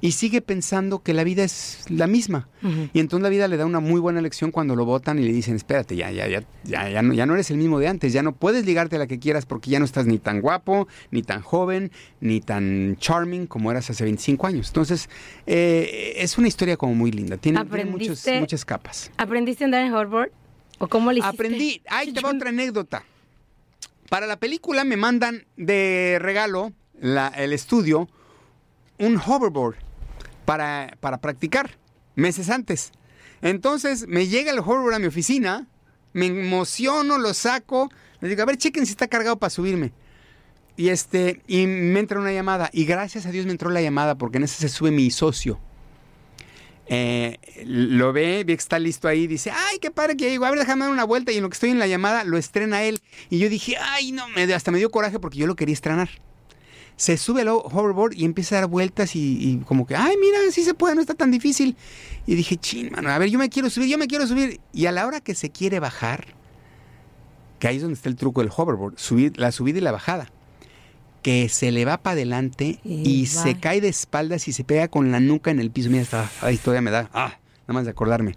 y 0.01 0.11
sigue 0.13 0.41
pensando 0.41 1.01
que 1.03 1.13
la 1.13 1.23
vida 1.23 1.43
es 1.43 1.85
la 1.89 2.07
misma. 2.07 2.47
Y 2.93 2.99
entonces 2.99 3.23
la 3.23 3.29
vida 3.29 3.47
le 3.47 3.55
da 3.57 3.65
una 3.65 3.79
muy 3.79 3.99
buena 4.01 4.21
lección 4.21 4.51
cuando 4.51 4.75
lo 4.75 4.83
votan 4.85 5.17
y 5.19 5.23
le 5.23 5.31
dicen, 5.31 5.55
espérate, 5.55 5.95
ya, 5.95 6.11
ya, 6.11 6.27
ya, 6.27 6.43
ya, 6.65 6.89
ya, 6.89 7.01
no, 7.01 7.13
ya 7.13 7.25
no 7.25 7.33
eres 7.33 7.49
el 7.51 7.57
mismo 7.57 7.79
de 7.79 7.87
antes, 7.87 8.11
ya 8.11 8.21
no 8.23 8.33
puedes 8.35 8.65
ligarte 8.65 8.97
a 8.97 8.99
la 8.99 9.07
que 9.07 9.17
quieras 9.19 9.45
porque 9.45 9.69
ya 9.69 9.79
no 9.79 9.85
estás 9.85 10.05
ni 10.05 10.19
tan 10.19 10.41
guapo, 10.41 10.87
ni 11.11 11.23
tan 11.23 11.41
joven, 11.41 11.91
ni 12.19 12.41
tan 12.41 12.97
charming 12.99 13.47
como 13.47 13.71
eras 13.71 13.89
hace 13.89 14.03
25 14.03 14.47
años. 14.47 14.67
Entonces, 14.67 15.09
eh, 15.47 16.13
es 16.17 16.37
una 16.37 16.47
historia 16.47 16.75
como 16.77 16.95
muy 16.95 17.11
linda, 17.11 17.37
tiene, 17.37 17.63
tiene 17.65 17.85
muchos- 17.85 18.19
¿Aprendiste- 18.25 18.39
muchas 18.41 18.65
capas. 18.65 19.11
¿Aprendiste 19.17 19.63
a 19.63 19.65
andar 19.65 19.85
en 19.85 19.93
hoverboard? 19.93 20.31
¿O 20.79 20.87
cómo 20.87 21.11
le 21.11 21.19
hiciste? 21.19 21.35
Aprendí, 21.35 21.81
ahí 21.89 22.11
te 22.13 22.21
va 22.21 22.29
otra 22.31 22.49
anécdota. 22.49 23.03
Para 24.09 24.25
la 24.27 24.37
película 24.37 24.83
me 24.83 24.97
mandan 24.97 25.45
de 25.55 26.17
regalo 26.19 26.73
la- 26.99 27.27
el 27.29 27.53
estudio 27.53 28.09
un 28.99 29.17
hoverboard 29.17 29.75
para, 30.45 30.95
para 30.99 31.19
practicar 31.19 31.77
meses 32.15 32.49
antes. 32.49 32.91
Entonces 33.41 34.07
me 34.07 34.27
llega 34.27 34.51
el 34.51 34.59
hoverboard 34.59 34.95
a 34.95 34.99
mi 34.99 35.07
oficina, 35.07 35.67
me 36.13 36.27
emociono, 36.27 37.17
lo 37.17 37.33
saco, 37.33 37.89
le 38.19 38.29
digo, 38.29 38.41
a 38.41 38.45
ver, 38.45 38.57
chequen 38.57 38.85
si 38.85 38.91
está 38.91 39.07
cargado 39.07 39.37
para 39.37 39.49
subirme. 39.49 39.93
Y 40.75 40.89
este, 40.89 41.41
y 41.47 41.65
me 41.67 41.99
entra 41.99 42.19
una 42.19 42.31
llamada. 42.31 42.69
Y 42.71 42.85
gracias 42.85 43.25
a 43.25 43.31
Dios 43.31 43.45
me 43.45 43.51
entró 43.51 43.69
la 43.69 43.81
llamada 43.81 44.15
porque 44.15 44.37
en 44.37 44.43
ese 44.43 44.55
se 44.55 44.69
sube 44.69 44.91
mi 44.91 45.11
socio. 45.11 45.59
Eh, 46.91 47.37
lo 47.65 48.13
ve, 48.13 48.43
ve 48.43 48.55
que 48.55 48.61
está 48.61 48.79
listo 48.79 49.07
ahí, 49.07 49.27
dice, 49.27 49.51
ay, 49.51 49.77
qué 49.79 49.91
padre 49.91 50.17
que 50.17 50.27
llegó, 50.27 50.45
a 50.45 50.49
ver, 50.49 50.59
déjame 50.59 50.85
dar 50.85 50.91
una 50.91 51.03
vuelta 51.03 51.31
y 51.31 51.37
en 51.37 51.43
lo 51.43 51.49
que 51.49 51.53
estoy 51.53 51.69
en 51.69 51.77
la 51.77 51.85
llamada 51.85 52.23
lo 52.23 52.37
estrena 52.37 52.81
él. 52.83 52.99
Y 53.29 53.37
yo 53.37 53.49
dije, 53.49 53.75
ay, 53.77 54.11
no, 54.11 54.23
hasta 54.55 54.71
me 54.71 54.79
dio 54.79 54.89
coraje 54.89 55.19
porque 55.19 55.37
yo 55.37 55.45
lo 55.45 55.55
quería 55.55 55.73
estrenar. 55.73 56.09
Se 56.99 57.15
sube 57.15 57.43
al 57.43 57.47
hoverboard 57.47 58.13
y 58.13 58.25
empieza 58.25 58.57
a 58.57 58.61
dar 58.61 58.69
vueltas 58.69 59.15
y, 59.15 59.37
y 59.39 59.57
como 59.59 59.87
que, 59.87 59.95
ay, 59.95 60.17
mira, 60.19 60.37
sí 60.51 60.63
se 60.63 60.73
puede, 60.73 60.95
no 60.95 61.01
está 61.01 61.13
tan 61.13 61.31
difícil. 61.31 61.77
Y 62.27 62.35
dije, 62.35 62.57
chin, 62.57 62.91
mano, 62.91 63.09
a 63.09 63.17
ver, 63.17 63.29
yo 63.29 63.39
me 63.39 63.47
quiero 63.47 63.69
subir, 63.69 63.87
yo 63.87 63.97
me 63.97 64.07
quiero 64.07 64.27
subir. 64.27 64.59
Y 64.73 64.85
a 64.85 64.91
la 64.91 65.07
hora 65.07 65.21
que 65.21 65.33
se 65.33 65.49
quiere 65.49 65.79
bajar, 65.79 66.27
que 67.57 67.69
ahí 67.69 67.77
es 67.77 67.81
donde 67.83 67.95
está 67.95 68.09
el 68.09 68.17
truco 68.17 68.41
del 68.41 68.51
hoverboard, 68.53 68.97
subir, 68.97 69.39
la 69.39 69.53
subida 69.53 69.77
y 69.77 69.81
la 69.81 69.93
bajada 69.93 70.29
que 71.21 71.49
se 71.49 71.71
le 71.71 71.85
va 71.85 71.97
para 71.97 72.13
adelante 72.13 72.79
y, 72.83 73.09
Y 73.09 73.25
se 73.25 73.59
cae 73.59 73.81
de 73.81 73.89
espaldas 73.89 74.47
y 74.47 74.53
se 74.53 74.63
pega 74.63 74.87
con 74.87 75.11
la 75.11 75.19
nuca 75.19 75.51
en 75.51 75.59
el 75.59 75.71
piso. 75.71 75.89
Mira, 75.89 76.03
está, 76.03 76.29
ay, 76.41 76.57
todavía 76.57 76.81
me 76.81 76.91
da, 76.91 77.09
ah, 77.13 77.39
nada 77.67 77.73
más 77.73 77.85
de 77.85 77.91
acordarme. 77.91 78.35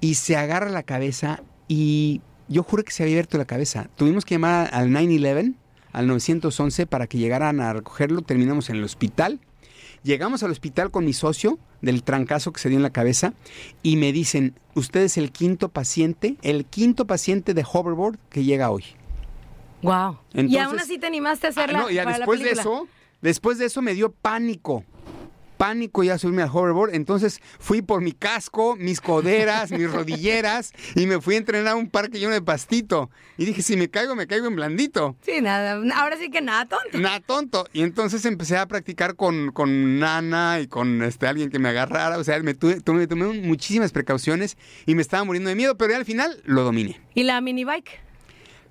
Y 0.00 0.14
se 0.14 0.36
agarra 0.36 0.70
la 0.70 0.82
cabeza 0.82 1.42
y 1.68 2.22
yo 2.48 2.62
juro 2.62 2.82
que 2.84 2.92
se 2.92 3.02
había 3.02 3.14
abierto 3.16 3.38
la 3.38 3.44
cabeza. 3.44 3.88
Tuvimos 3.96 4.24
que 4.24 4.34
llamar 4.34 4.70
al 4.72 4.90
911, 4.90 5.54
al 5.92 6.06
911 6.06 6.86
para 6.86 7.06
que 7.06 7.18
llegaran 7.18 7.60
a 7.60 7.72
recogerlo. 7.72 8.22
Terminamos 8.22 8.70
en 8.70 8.76
el 8.76 8.84
hospital 8.84 9.40
Llegamos 10.02 10.42
al 10.42 10.50
hospital 10.50 10.90
con 10.90 11.04
mi 11.04 11.12
socio 11.12 11.58
del 11.82 12.02
trancazo 12.02 12.52
que 12.52 12.60
se 12.60 12.70
dio 12.70 12.78
en 12.78 12.82
la 12.82 12.88
cabeza 12.88 13.34
y 13.82 13.96
me 13.96 14.12
dicen, 14.12 14.54
usted 14.74 15.00
es 15.02 15.18
el 15.18 15.30
quinto 15.30 15.68
paciente, 15.68 16.36
el 16.40 16.64
quinto 16.64 17.06
paciente 17.06 17.52
de 17.52 17.66
hoverboard 17.70 18.18
que 18.30 18.42
llega 18.42 18.70
hoy. 18.70 18.84
Wow. 19.82 20.16
y 20.32 20.56
aún 20.56 20.78
así 20.78 20.98
te 20.98 21.06
animaste 21.06 21.48
a 21.48 21.50
Ah, 21.50 21.52
hacerla. 21.52 21.78
no, 21.80 21.90
ya 21.90 22.04
para 22.04 22.16
la 22.16 22.24
después 22.24 22.40
de 22.42 22.50
eso, 22.50 22.88
después 23.20 23.58
de 23.58 23.66
eso 23.66 23.82
me 23.82 23.92
dio 23.92 24.10
pánico. 24.10 24.84
Pánico 25.60 26.02
ya 26.02 26.16
subirme 26.16 26.40
al 26.42 26.48
hoverboard. 26.50 26.94
Entonces 26.94 27.38
fui 27.58 27.82
por 27.82 28.00
mi 28.00 28.12
casco, 28.12 28.76
mis 28.76 29.02
coderas, 29.02 29.70
mis 29.70 29.92
rodilleras 29.92 30.72
y 30.94 31.04
me 31.06 31.20
fui 31.20 31.34
a 31.34 31.38
entrenar 31.38 31.74
a 31.74 31.76
un 31.76 31.90
parque 31.90 32.18
lleno 32.18 32.32
de 32.32 32.40
pastito. 32.40 33.10
Y 33.36 33.44
dije, 33.44 33.60
si 33.60 33.76
me 33.76 33.90
caigo, 33.90 34.16
me 34.16 34.26
caigo 34.26 34.46
en 34.46 34.56
blandito. 34.56 35.16
Sí, 35.20 35.42
nada. 35.42 35.78
Ahora 35.96 36.16
sí 36.16 36.30
que 36.30 36.40
nada, 36.40 36.64
tonto. 36.64 36.96
Nada 36.98 37.20
tonto. 37.20 37.66
Y 37.74 37.82
entonces 37.82 38.24
empecé 38.24 38.56
a 38.56 38.64
practicar 38.66 39.16
con, 39.16 39.52
con 39.52 39.98
Nana 39.98 40.60
y 40.60 40.66
con 40.66 41.02
este, 41.02 41.26
alguien 41.26 41.50
que 41.50 41.58
me 41.58 41.68
agarrara. 41.68 42.16
O 42.16 42.24
sea, 42.24 42.38
me 42.42 42.54
tuve, 42.54 42.80
tuve- 42.80 43.06
tomé 43.06 43.26
muchísimas 43.26 43.92
precauciones 43.92 44.56
y 44.86 44.94
me 44.94 45.02
estaba 45.02 45.24
muriendo 45.24 45.50
de 45.50 45.56
miedo, 45.56 45.76
pero 45.76 45.90
ya 45.90 45.98
al 45.98 46.06
final 46.06 46.40
lo 46.46 46.62
dominé. 46.62 46.98
¿Y 47.14 47.24
la 47.24 47.38
mini 47.42 47.64
bike? 47.66 48.00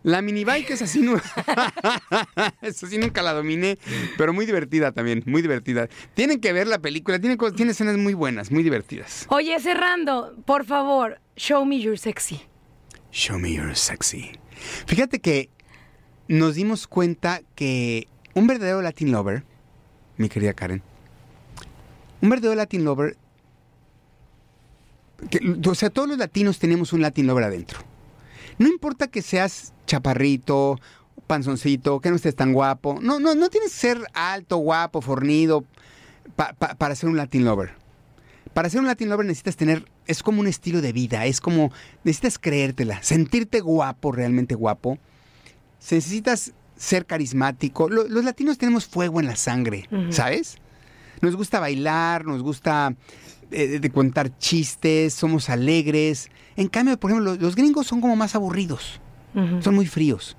La 0.03 0.21
mini 0.21 0.45
bike 0.45 0.69
es 0.71 0.81
así, 0.81 1.01
es 2.61 2.83
así 2.83 2.97
nunca 2.97 3.21
la 3.21 3.33
dominé, 3.33 3.77
pero 4.17 4.31
muy 4.31 4.45
divertida 4.45 4.93
también, 4.93 5.23
muy 5.25 5.41
divertida. 5.41 5.89
Tienen 6.13 6.39
que 6.39 6.53
ver 6.53 6.67
la 6.67 6.79
película, 6.79 7.19
tiene, 7.19 7.37
escenas 7.71 7.97
muy 7.97 8.13
buenas, 8.13 8.49
muy 8.49 8.63
divertidas. 8.63 9.25
Oye, 9.29 9.59
cerrando, 9.59 10.35
por 10.45 10.63
favor, 10.65 11.19
show 11.35 11.65
me 11.65 11.81
your 11.81 11.97
sexy. 11.97 12.39
Show 13.11 13.37
me 13.39 13.51
you're 13.53 13.75
sexy. 13.75 14.31
Fíjate 14.87 15.19
que 15.19 15.49
nos 16.29 16.55
dimos 16.55 16.87
cuenta 16.87 17.41
que 17.55 18.07
un 18.35 18.47
verdadero 18.47 18.81
Latin 18.81 19.11
lover, 19.11 19.43
mi 20.15 20.29
querida 20.29 20.53
Karen, 20.53 20.81
un 22.21 22.29
verdadero 22.29 22.55
Latin 22.55 22.85
lover, 22.85 23.17
que- 25.29 25.69
o 25.69 25.75
sea, 25.75 25.89
todos 25.89 26.07
los 26.07 26.17
latinos 26.17 26.59
tenemos 26.59 26.93
un 26.93 27.01
Latin 27.01 27.27
lover 27.27 27.43
adentro. 27.43 27.79
No 28.57 28.67
importa 28.67 29.07
que 29.07 29.21
seas 29.21 29.73
chaparrito, 29.89 30.79
panzoncito, 31.27 31.99
que 31.99 32.09
no 32.09 32.15
estés 32.15 32.35
tan 32.35 32.53
guapo. 32.53 32.99
No, 33.01 33.19
no, 33.19 33.35
no 33.35 33.49
tienes 33.49 33.71
que 33.71 33.77
ser 33.77 34.01
alto, 34.13 34.57
guapo, 34.57 35.01
fornido 35.01 35.65
pa- 36.35 36.53
pa- 36.53 36.75
para 36.75 36.95
ser 36.95 37.09
un 37.09 37.17
Latin 37.17 37.43
lover. 37.45 37.71
Para 38.53 38.69
ser 38.69 38.79
un 38.79 38.87
Latin 38.87 39.09
lover 39.09 39.25
necesitas 39.25 39.55
tener, 39.57 39.85
es 40.07 40.23
como 40.23 40.39
un 40.41 40.47
estilo 40.47 40.81
de 40.81 40.91
vida, 40.93 41.25
es 41.25 41.39
como, 41.41 41.71
necesitas 42.03 42.39
creértela, 42.39 43.01
sentirte 43.03 43.59
guapo, 43.61 44.11
realmente 44.11 44.55
guapo. 44.55 44.97
Necesitas 45.91 46.53
ser 46.75 47.05
carismático. 47.05 47.89
Lo- 47.89 48.07
los 48.07 48.23
latinos 48.23 48.57
tenemos 48.57 48.85
fuego 48.85 49.19
en 49.19 49.27
la 49.27 49.35
sangre. 49.35 49.87
¿sabes? 50.11 50.57
Nos 51.21 51.35
gusta 51.35 51.59
bailar, 51.59 52.25
nos 52.25 52.41
gusta 52.41 52.95
eh, 53.51 53.79
de 53.79 53.89
contar 53.89 54.37
chistes, 54.37 55.13
somos 55.13 55.49
alegres. 55.49 56.29
En 56.55 56.67
cambio, 56.69 56.97
por 56.99 57.11
ejemplo, 57.11 57.31
los, 57.31 57.41
los 57.41 57.55
gringos 57.55 57.87
son 57.87 57.99
como 58.01 58.15
más 58.15 58.35
aburridos, 58.35 59.01
Son 59.61 59.75
muy 59.75 59.85
fríos. 59.85 60.35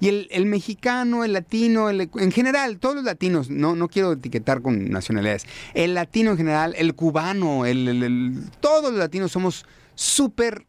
Y 0.00 0.08
el, 0.08 0.28
el 0.32 0.46
mexicano, 0.46 1.24
el 1.24 1.32
latino, 1.32 1.88
el- 1.88 2.10
en 2.16 2.32
general, 2.32 2.78
todos 2.78 2.96
los 2.96 3.04
latinos, 3.04 3.50
no, 3.50 3.76
no 3.76 3.88
quiero 3.88 4.12
etiquetar 4.12 4.60
con 4.60 4.90
nacionalidades, 4.90 5.46
el 5.74 5.94
latino 5.94 6.32
en 6.32 6.36
general, 6.36 6.74
el 6.76 6.94
cubano, 6.94 7.66
el, 7.66 8.42
todos 8.60 8.90
los 8.90 8.98
latinos 8.98 9.30
somos 9.32 9.64
súper 9.94 10.66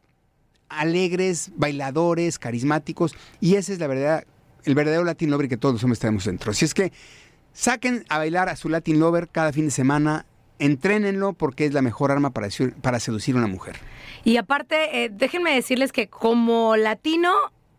alegres, 0.70 1.52
bailadores, 1.56 2.40
carismáticos, 2.40 3.16
y 3.42 3.56
ese 3.56 3.74
es 3.74 3.80
la 3.80 3.88
verdad, 3.88 4.24
el 4.66 4.76
verdadero 4.76 5.04
Latin 5.04 5.30
Lover 5.32 5.50
que 5.50 5.58
todos 5.58 5.74
los 5.74 5.84
hombres 5.84 6.00
tenemos 6.00 6.26
dentro. 6.26 6.52
Así 6.52 6.66
es 6.66 6.74
que 6.74 6.92
saquen 7.54 8.06
a 8.10 8.18
bailar 8.18 8.50
a 8.50 8.56
su 8.56 8.70
Latin 8.70 9.00
Lover 9.00 9.30
cada 9.30 9.52
fin 9.52 9.66
de 9.66 9.72
semana, 9.72 10.26
entrénenlo 10.60 11.34
porque 11.34 11.66
es 11.66 11.74
la 11.74 11.82
mejor 11.82 12.12
arma 12.12 12.32
para, 12.32 12.48
sedu- 12.48 12.74
para 12.76 13.00
seducir 13.00 13.36
a 13.36 13.40
una 13.40 13.48
mujer. 13.48 13.76
Y 14.24 14.38
aparte, 14.38 15.04
eh, 15.06 15.10
déjenme 15.12 15.54
decirles 15.54 15.92
que 15.92 16.08
como 16.08 16.76
latino, 16.78 17.32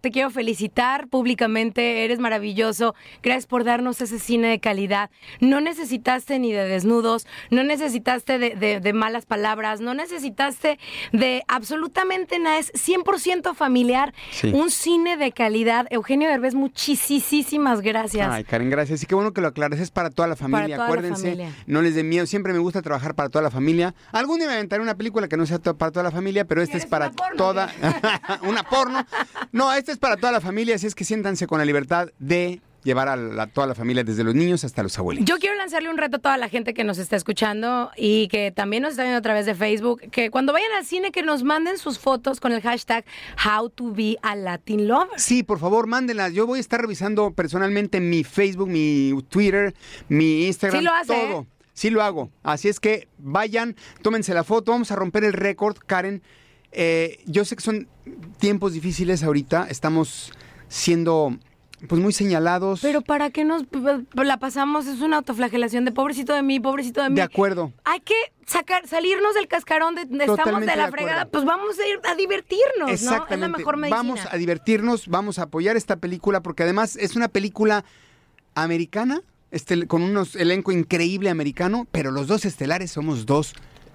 te 0.04 0.10
quiero 0.10 0.28
felicitar 0.28 1.08
públicamente, 1.08 2.04
eres 2.04 2.18
maravilloso, 2.18 2.94
gracias 3.22 3.46
por 3.46 3.64
darnos 3.64 4.02
ese 4.02 4.18
cine 4.18 4.48
de 4.48 4.60
calidad. 4.60 5.08
No 5.40 5.62
necesitaste 5.62 6.38
ni 6.38 6.52
de 6.52 6.68
desnudos, 6.68 7.26
no 7.50 7.64
necesitaste 7.64 8.38
de, 8.38 8.50
de- 8.54 8.80
de 8.80 8.92
malas 8.92 9.24
palabras, 9.24 9.80
no 9.80 9.94
necesitaste 9.94 10.78
de 11.12 11.42
absolutamente 11.48 12.38
nada, 12.38 12.58
es 12.58 12.70
100% 12.74 13.54
familiar, 13.54 14.12
Sí. 14.30 14.52
un 14.54 14.70
cine 14.70 15.16
de 15.16 15.32
calidad. 15.32 15.86
Eugenio 15.88 16.28
Derbez, 16.28 16.54
muchísimas 16.54 17.80
gracias. 17.80 18.28
Ay, 18.30 18.44
Karen, 18.44 18.68
gracias. 18.68 19.02
Y 19.02 19.06
qué 19.06 19.14
bueno 19.14 19.32
que 19.32 19.40
lo 19.40 19.48
aclares. 19.48 19.80
Es 19.80 19.90
para 19.90 20.10
toda 20.10 20.28
la 20.28 20.36
familia. 20.36 20.76
toda 20.76 20.78
la 20.78 20.84
Acuérdense, 20.84 21.22
familia. 21.22 21.54
no 21.66 21.80
les 21.80 21.94
den 21.94 22.10
miedo. 22.10 22.26
Siempre 22.26 22.52
me 22.52 22.58
gusta 22.58 22.82
trabajar 22.82 23.14
para 23.14 23.30
toda 23.30 23.42
la 23.42 23.50
familia. 23.50 23.94
Algún 24.12 24.38
día 24.38 24.48
me 24.48 24.54
aventaré 24.54 24.82
una 24.82 24.96
película 24.96 25.28
que 25.28 25.38
no 25.38 25.46
sea 25.46 25.58
para 25.60 25.90
toda 25.90 26.02
la 26.02 26.10
familia, 26.10 26.44
pero 26.44 26.60
esta 26.60 26.76
es 26.76 26.84
¿Quieres 26.84 26.90
para 26.90 27.06
una 27.06 27.16
porno, 27.16 27.36
toda. 27.36 27.72
una 28.42 28.62
porno. 28.64 29.06
No, 29.52 29.72
esta 29.72 29.92
es 29.92 29.93
para 29.98 30.16
toda 30.16 30.32
la 30.32 30.40
familia. 30.40 30.74
Así 30.74 30.86
es 30.86 30.94
que 30.94 31.04
siéntanse 31.04 31.46
con 31.46 31.58
la 31.58 31.64
libertad 31.64 32.08
de 32.18 32.60
llevar 32.82 33.08
a 33.08 33.16
la- 33.16 33.46
toda 33.46 33.66
la 33.66 33.74
familia, 33.74 34.04
desde 34.04 34.22
los 34.24 34.34
niños 34.34 34.62
hasta 34.62 34.82
los 34.82 34.98
abuelitos. 34.98 35.26
Yo 35.26 35.38
quiero 35.38 35.56
lanzarle 35.56 35.88
un 35.88 35.96
reto 35.96 36.18
a 36.18 36.20
toda 36.20 36.36
la 36.36 36.50
gente 36.50 36.74
que 36.74 36.84
nos 36.84 36.98
está 36.98 37.16
escuchando 37.16 37.90
y 37.96 38.28
que 38.28 38.52
también 38.52 38.82
nos 38.82 38.90
está 38.90 39.04
viendo 39.04 39.16
a 39.18 39.22
través 39.22 39.46
de 39.46 39.54
Facebook, 39.54 40.02
que 40.10 40.30
cuando 40.30 40.52
vayan 40.52 40.70
al 40.76 40.84
cine 40.84 41.10
que 41.10 41.22
nos 41.22 41.44
manden 41.44 41.78
sus 41.78 41.98
fotos 41.98 42.40
con 42.40 42.52
el 42.52 42.60
hashtag 42.60 43.06
How 43.42 43.70
to 43.70 43.90
be 43.92 44.18
a 44.20 44.36
Latin 44.36 44.86
Lover. 44.86 45.18
Sí, 45.18 45.42
por 45.42 45.58
favor, 45.60 45.86
mándenlas. 45.86 46.34
Yo 46.34 46.46
voy 46.46 46.58
a 46.58 46.60
estar 46.60 46.78
revisando 46.78 47.30
personalmente 47.32 48.00
mi 48.00 48.22
Facebook, 48.22 48.68
mi 48.68 49.14
Twitter, 49.30 49.74
mi 50.10 50.46
Instagram, 50.46 50.80
Sí 50.80 50.84
lo 50.84 50.92
hace, 50.92 51.14
todo. 51.14 51.40
¿eh? 51.40 51.46
Sí 51.72 51.88
lo 51.88 52.02
hago. 52.02 52.30
Así 52.42 52.68
es 52.68 52.80
que 52.80 53.08
vayan, 53.16 53.76
tómense 54.02 54.34
la 54.34 54.44
foto. 54.44 54.72
Vamos 54.72 54.90
a 54.92 54.96
romper 54.96 55.24
el 55.24 55.32
récord, 55.32 55.78
Karen. 55.86 56.22
Eh, 56.74 57.18
yo 57.26 57.44
sé 57.44 57.56
que 57.56 57.62
son 57.62 57.88
tiempos 58.38 58.72
difíciles 58.72 59.22
ahorita. 59.22 59.66
Estamos 59.70 60.32
siendo 60.68 61.36
pues 61.88 62.00
muy 62.00 62.12
señalados. 62.14 62.80
Pero 62.80 63.02
¿para 63.02 63.28
qué 63.30 63.44
nos 63.44 63.64
p- 63.64 63.78
la 64.24 64.38
pasamos? 64.38 64.86
Es 64.86 65.00
una 65.02 65.18
autoflagelación 65.18 65.84
de 65.84 65.92
pobrecito 65.92 66.32
de 66.32 66.42
mí, 66.42 66.58
pobrecito 66.58 67.02
de 67.02 67.10
mí. 67.10 67.16
de 67.16 67.22
acuerdo. 67.22 67.72
Hay 67.84 68.00
que 68.00 68.14
sacar, 68.46 68.88
salirnos 68.88 69.34
del 69.34 69.48
cascarón 69.48 69.94
de, 69.94 70.06
de 70.06 70.24
estamos 70.24 70.60
de 70.60 70.76
la 70.76 70.86
de 70.86 70.90
fregada, 70.92 71.26
pues 71.26 71.44
vamos 71.44 71.78
a 71.78 71.86
ir 71.86 72.00
a 72.10 72.14
divertirnos, 72.14 72.78
¿no? 72.78 72.88
Es 72.88 73.02
la 73.02 73.10
Exactamente. 73.12 73.58
mejor 73.58 73.76
medicina. 73.76 73.96
Vamos 73.98 74.20
a 74.30 74.36
divertirnos, 74.38 75.08
vamos 75.08 75.38
a 75.38 75.42
apoyar 75.42 75.76
esta 75.76 75.96
película 75.96 76.42
porque 76.42 76.62
además 76.62 76.96
es 76.96 77.16
una 77.16 77.28
película 77.28 77.84
americana, 78.54 79.20
este, 79.50 79.86
con 79.86 80.02
un 80.02 80.26
elenco 80.36 80.72
increíble 80.72 81.28
americano, 81.28 81.86
pero 81.92 82.10
los 82.10 82.26
dos 82.28 82.44
estelares 82.46 82.92
somos 82.92 83.26
dos 83.26 83.52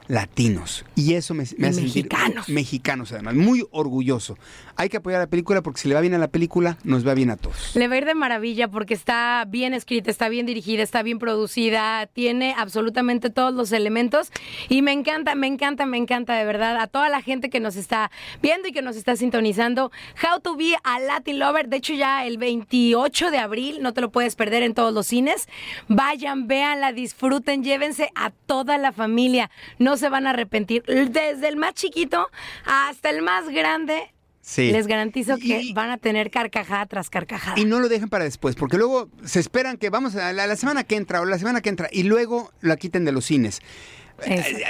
latinos. 0.10 0.84
Y 0.96 1.14
eso 1.14 1.34
me, 1.34 1.46
me 1.58 1.68
hace 1.68 1.82
sentir 1.82 2.10
mexicanos. 2.10 2.50
mexicanos 2.50 3.12
además, 3.14 3.36
muy 3.36 3.66
orgulloso. 3.72 4.38
Hay 4.76 4.90
que 4.90 4.98
apoyar 4.98 5.20
la 5.20 5.28
película 5.28 5.62
porque 5.62 5.80
si 5.80 5.88
le 5.88 5.96
va 5.96 6.02
bien 6.02 6.16
a 6.16 6.18
la 6.18 6.30
película, 6.30 6.78
nos 6.84 7.08
va 7.08 7.14
bien 7.14 7.30
a 7.30 7.38
todos. 7.38 7.76
Le 7.76 7.88
va 7.88 7.94
a 7.94 7.98
ir 8.00 8.06
de 8.06 8.16
maravilla 8.16 8.70
porque 8.70 8.96
está 8.96 9.46
bien 9.48 9.74
escrita, 9.74 10.10
está 10.10 10.28
bien 10.28 10.48
dirigida, 10.48 10.82
está 10.82 11.04
bien 11.04 11.20
producida, 11.20 12.08
tiene 12.08 12.56
absolutamente 12.58 13.30
todos 13.30 13.54
los 13.54 13.72
elementos 13.72 14.32
y 14.68 14.82
me 14.82 14.94
encanta, 14.94 15.36
me 15.36 15.46
encanta, 15.46 15.86
me 15.86 15.98
encanta 15.98 16.34
de 16.36 16.44
verdad 16.44 16.78
a 16.78 16.88
toda 16.88 17.10
la 17.10 17.22
gente 17.22 17.52
que 17.52 17.60
nos 17.60 17.76
está 17.76 18.10
viendo 18.42 18.68
y 18.68 18.72
que 18.72 18.82
nos 18.82 18.96
está 18.96 19.16
sintonizando. 19.16 19.92
How 20.24 20.40
to 20.40 20.56
be 20.56 20.74
a 20.84 21.00
Latin 21.00 21.38
Lover, 21.38 21.70
de 21.70 21.78
hecho 21.78 21.94
ya 21.94 22.26
el 22.26 22.40
28 22.40 23.30
de 23.30 23.38
abril, 23.38 23.80
no 23.84 23.94
te 23.94 24.02
lo 24.02 24.12
puedes 24.12 24.36
perder 24.36 24.64
en 24.64 24.74
todos 24.74 24.92
los 24.92 25.06
cines. 25.06 25.48
Vayan, 25.88 26.48
véanla, 26.48 26.94
disfruten, 26.94 27.64
llévense 27.64 28.10
a 28.16 28.32
toda 28.32 28.80
la 28.80 28.92
familia, 28.92 29.52
no 29.78 29.99
se 30.00 30.10
van 30.10 30.26
a 30.28 30.32
arrepentir. 30.32 30.84
Desde 30.84 31.48
el 31.48 31.58
más 31.58 31.74
chiquito 31.76 32.28
hasta 32.66 33.10
el 33.10 33.22
más 33.22 33.48
grande. 33.50 34.12
Sí. 34.42 34.72
Les 34.72 34.88
garantizo 34.88 35.38
que 35.38 35.62
Y- 35.62 35.74
van 35.74 35.92
a 35.92 35.98
tener 35.98 36.32
carcajada 36.32 36.86
tras 36.88 37.10
carcajada. 37.12 37.60
Y 37.60 37.66
no 37.66 37.80
lo 37.80 37.88
dejen 37.88 38.10
para 38.10 38.24
después, 38.24 38.56
porque 38.56 38.78
luego 38.78 39.08
se 39.24 39.40
esperan 39.40 39.78
que 39.78 39.92
vamos 39.92 40.16
a 40.16 40.34
la, 40.34 40.48
la 40.48 40.56
semana 40.56 40.84
que 40.84 40.96
entra 40.96 41.22
o 41.22 41.26
la 41.26 41.38
semana 41.38 41.62
que 41.62 41.70
entra 41.70 41.88
y 41.92 42.04
luego 42.04 42.52
la 42.62 42.76
quiten 42.78 43.06
de 43.06 43.12
los 43.12 43.26
cines. 43.26 43.60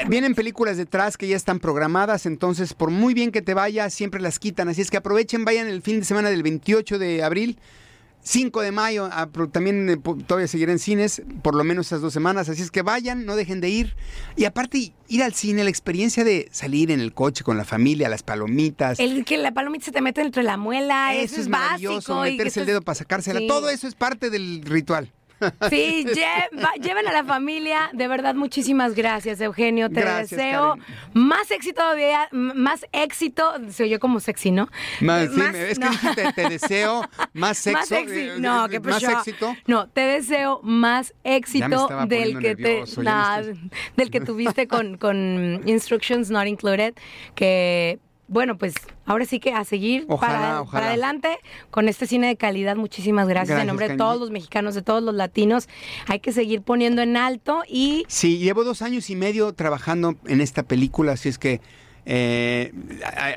Vienen 0.07 0.35
películas 0.35 0.77
detrás 0.77 1.17
que 1.17 1.27
ya 1.27 1.35
están 1.35 1.59
programadas, 1.59 2.25
entonces 2.25 2.73
por 2.73 2.91
muy 2.91 3.13
bien 3.13 3.31
que 3.31 3.41
te 3.41 3.53
vaya, 3.53 3.89
siempre 3.89 4.21
las 4.21 4.37
quitan. 4.37 4.69
Así 4.69 4.81
es 4.81 4.91
que 4.91 4.97
aprovechen, 4.97 5.45
vayan 5.45 5.67
el 5.67 5.81
fin 5.81 5.99
de 5.99 6.05
semana 6.05 6.29
del 6.29 6.43
28 6.43 6.99
de 6.99 7.23
abril. 7.23 7.57
5 8.21 8.61
de 8.61 8.71
mayo, 8.71 9.09
ah, 9.11 9.27
también 9.51 9.89
eh, 9.89 9.97
todavía 10.27 10.47
seguiré 10.47 10.71
en 10.71 10.79
cines, 10.79 11.21
por 11.41 11.55
lo 11.55 11.63
menos 11.63 11.87
esas 11.87 12.01
dos 12.01 12.13
semanas, 12.13 12.49
así 12.49 12.61
es 12.61 12.69
que 12.69 12.81
vayan, 12.81 13.25
no 13.25 13.35
dejen 13.35 13.61
de 13.61 13.69
ir. 13.69 13.95
Y 14.35 14.45
aparte, 14.45 14.93
ir 15.07 15.23
al 15.23 15.33
cine, 15.33 15.63
la 15.63 15.69
experiencia 15.69 16.23
de 16.23 16.47
salir 16.51 16.91
en 16.91 16.99
el 16.99 17.13
coche 17.13 17.43
con 17.43 17.57
la 17.57 17.65
familia, 17.65 18.09
las 18.09 18.21
palomitas, 18.23 18.99
El 18.99 19.25
que 19.25 19.37
la 19.37 19.51
palomita 19.53 19.85
se 19.85 19.91
te 19.91 20.01
mete 20.01 20.21
entre 20.21 20.43
la 20.43 20.57
muela, 20.57 21.13
eso, 21.15 21.23
eso 21.25 21.35
es 21.35 21.41
es 21.41 21.47
maravilloso, 21.47 22.15
básico. 22.15 22.25
y 22.25 22.29
que 22.31 22.37
meterse 22.43 22.59
el 22.59 22.65
dedo 22.65 22.81
para 22.81 22.95
sacársela, 22.95 23.39
Sí. 23.39 23.47
todo 23.47 23.69
eso 23.69 23.87
es 23.87 23.95
parte 23.95 24.29
del 24.29 24.61
ritual. 24.63 25.11
Sí, 25.69 26.05
lle- 26.07 26.49
lleven 26.81 27.07
a 27.07 27.13
la 27.13 27.23
familia. 27.23 27.89
De 27.93 28.07
verdad, 28.07 28.35
muchísimas 28.35 28.95
gracias, 28.95 29.39
Eugenio. 29.41 29.89
Te 29.89 30.01
Gracias, 30.01 30.31
deseo 30.31 30.75
Karen. 30.77 30.83
más 31.13 31.51
éxito 31.51 31.81
todavía, 31.81 32.27
más 32.31 32.85
éxito. 32.91 33.53
Se 33.69 33.83
oyó 33.83 33.99
como 33.99 34.19
sexy, 34.19 34.51
¿no? 34.51 34.67
Más- 35.01 35.29
sí, 35.31 35.37
Más- 35.39 35.55
es 35.55 35.79
que 35.79 35.85
no. 35.85 35.91
dijiste, 35.91 36.33
te 36.33 36.49
deseo 36.49 37.01
más 37.33 37.57
sexo. 37.59 37.79
Más 37.79 37.87
sexy. 37.87 38.19
eh, 38.19 38.33
No, 38.39 38.65
eh, 38.65 38.69
que 38.69 38.79
más 38.79 38.87
pues 38.99 39.01
yo- 39.01 39.17
éxito. 39.17 39.55
No, 39.67 39.87
te 39.89 40.01
deseo 40.01 40.59
más 40.63 41.13
éxito 41.23 41.87
del 42.07 42.39
que 42.39 42.55
te 42.55 42.61
nervioso, 42.81 43.01
estoy- 43.01 43.69
del 43.95 44.11
que 44.11 44.21
tuviste 44.21 44.67
con, 44.67 44.97
con 44.97 45.61
Instructions 45.65 46.29
Not 46.29 46.47
Included, 46.47 46.93
que 47.35 47.99
bueno, 48.29 48.57
pues 48.57 48.75
ahora 49.05 49.25
sí 49.25 49.39
que 49.39 49.51
a 49.53 49.63
seguir 49.65 50.05
Ojalá, 50.07 50.33
para, 50.33 50.61
ojalá. 50.61 50.71
para 50.79 50.87
adelante 50.91 51.37
con 51.71 51.89
este 51.89 52.07
cine 52.07 52.27
de 52.27 52.37
calidad. 52.37 52.75
Muchísimas 52.77 53.27
gracias, 53.27 53.49
Gracias, 53.49 53.61
en 53.63 53.67
nombre 53.67 53.89
de 53.89 53.97
todos 53.97 54.19
los 54.19 54.29
mexicanos, 54.31 54.75
de 54.75 54.81
todos 54.83 55.03
los 55.03 55.15
latinos. 55.15 55.67
Hay 56.07 56.19
que 56.19 56.31
seguir 56.31 56.61
poniendo 56.61 57.01
en 57.01 57.17
alto 57.17 57.63
y 57.67 58.05
Sí, 58.07 58.37
llevo 58.37 58.63
dos 58.63 58.81
años 58.81 59.09
y 59.09 59.15
medio 59.15 59.51
trabajando 59.53 60.15
en 60.27 60.39
esta 60.41 60.63
película, 60.63 61.13
así 61.13 61.27
es 61.27 61.37
que 61.39 61.59
eh, 62.11 62.71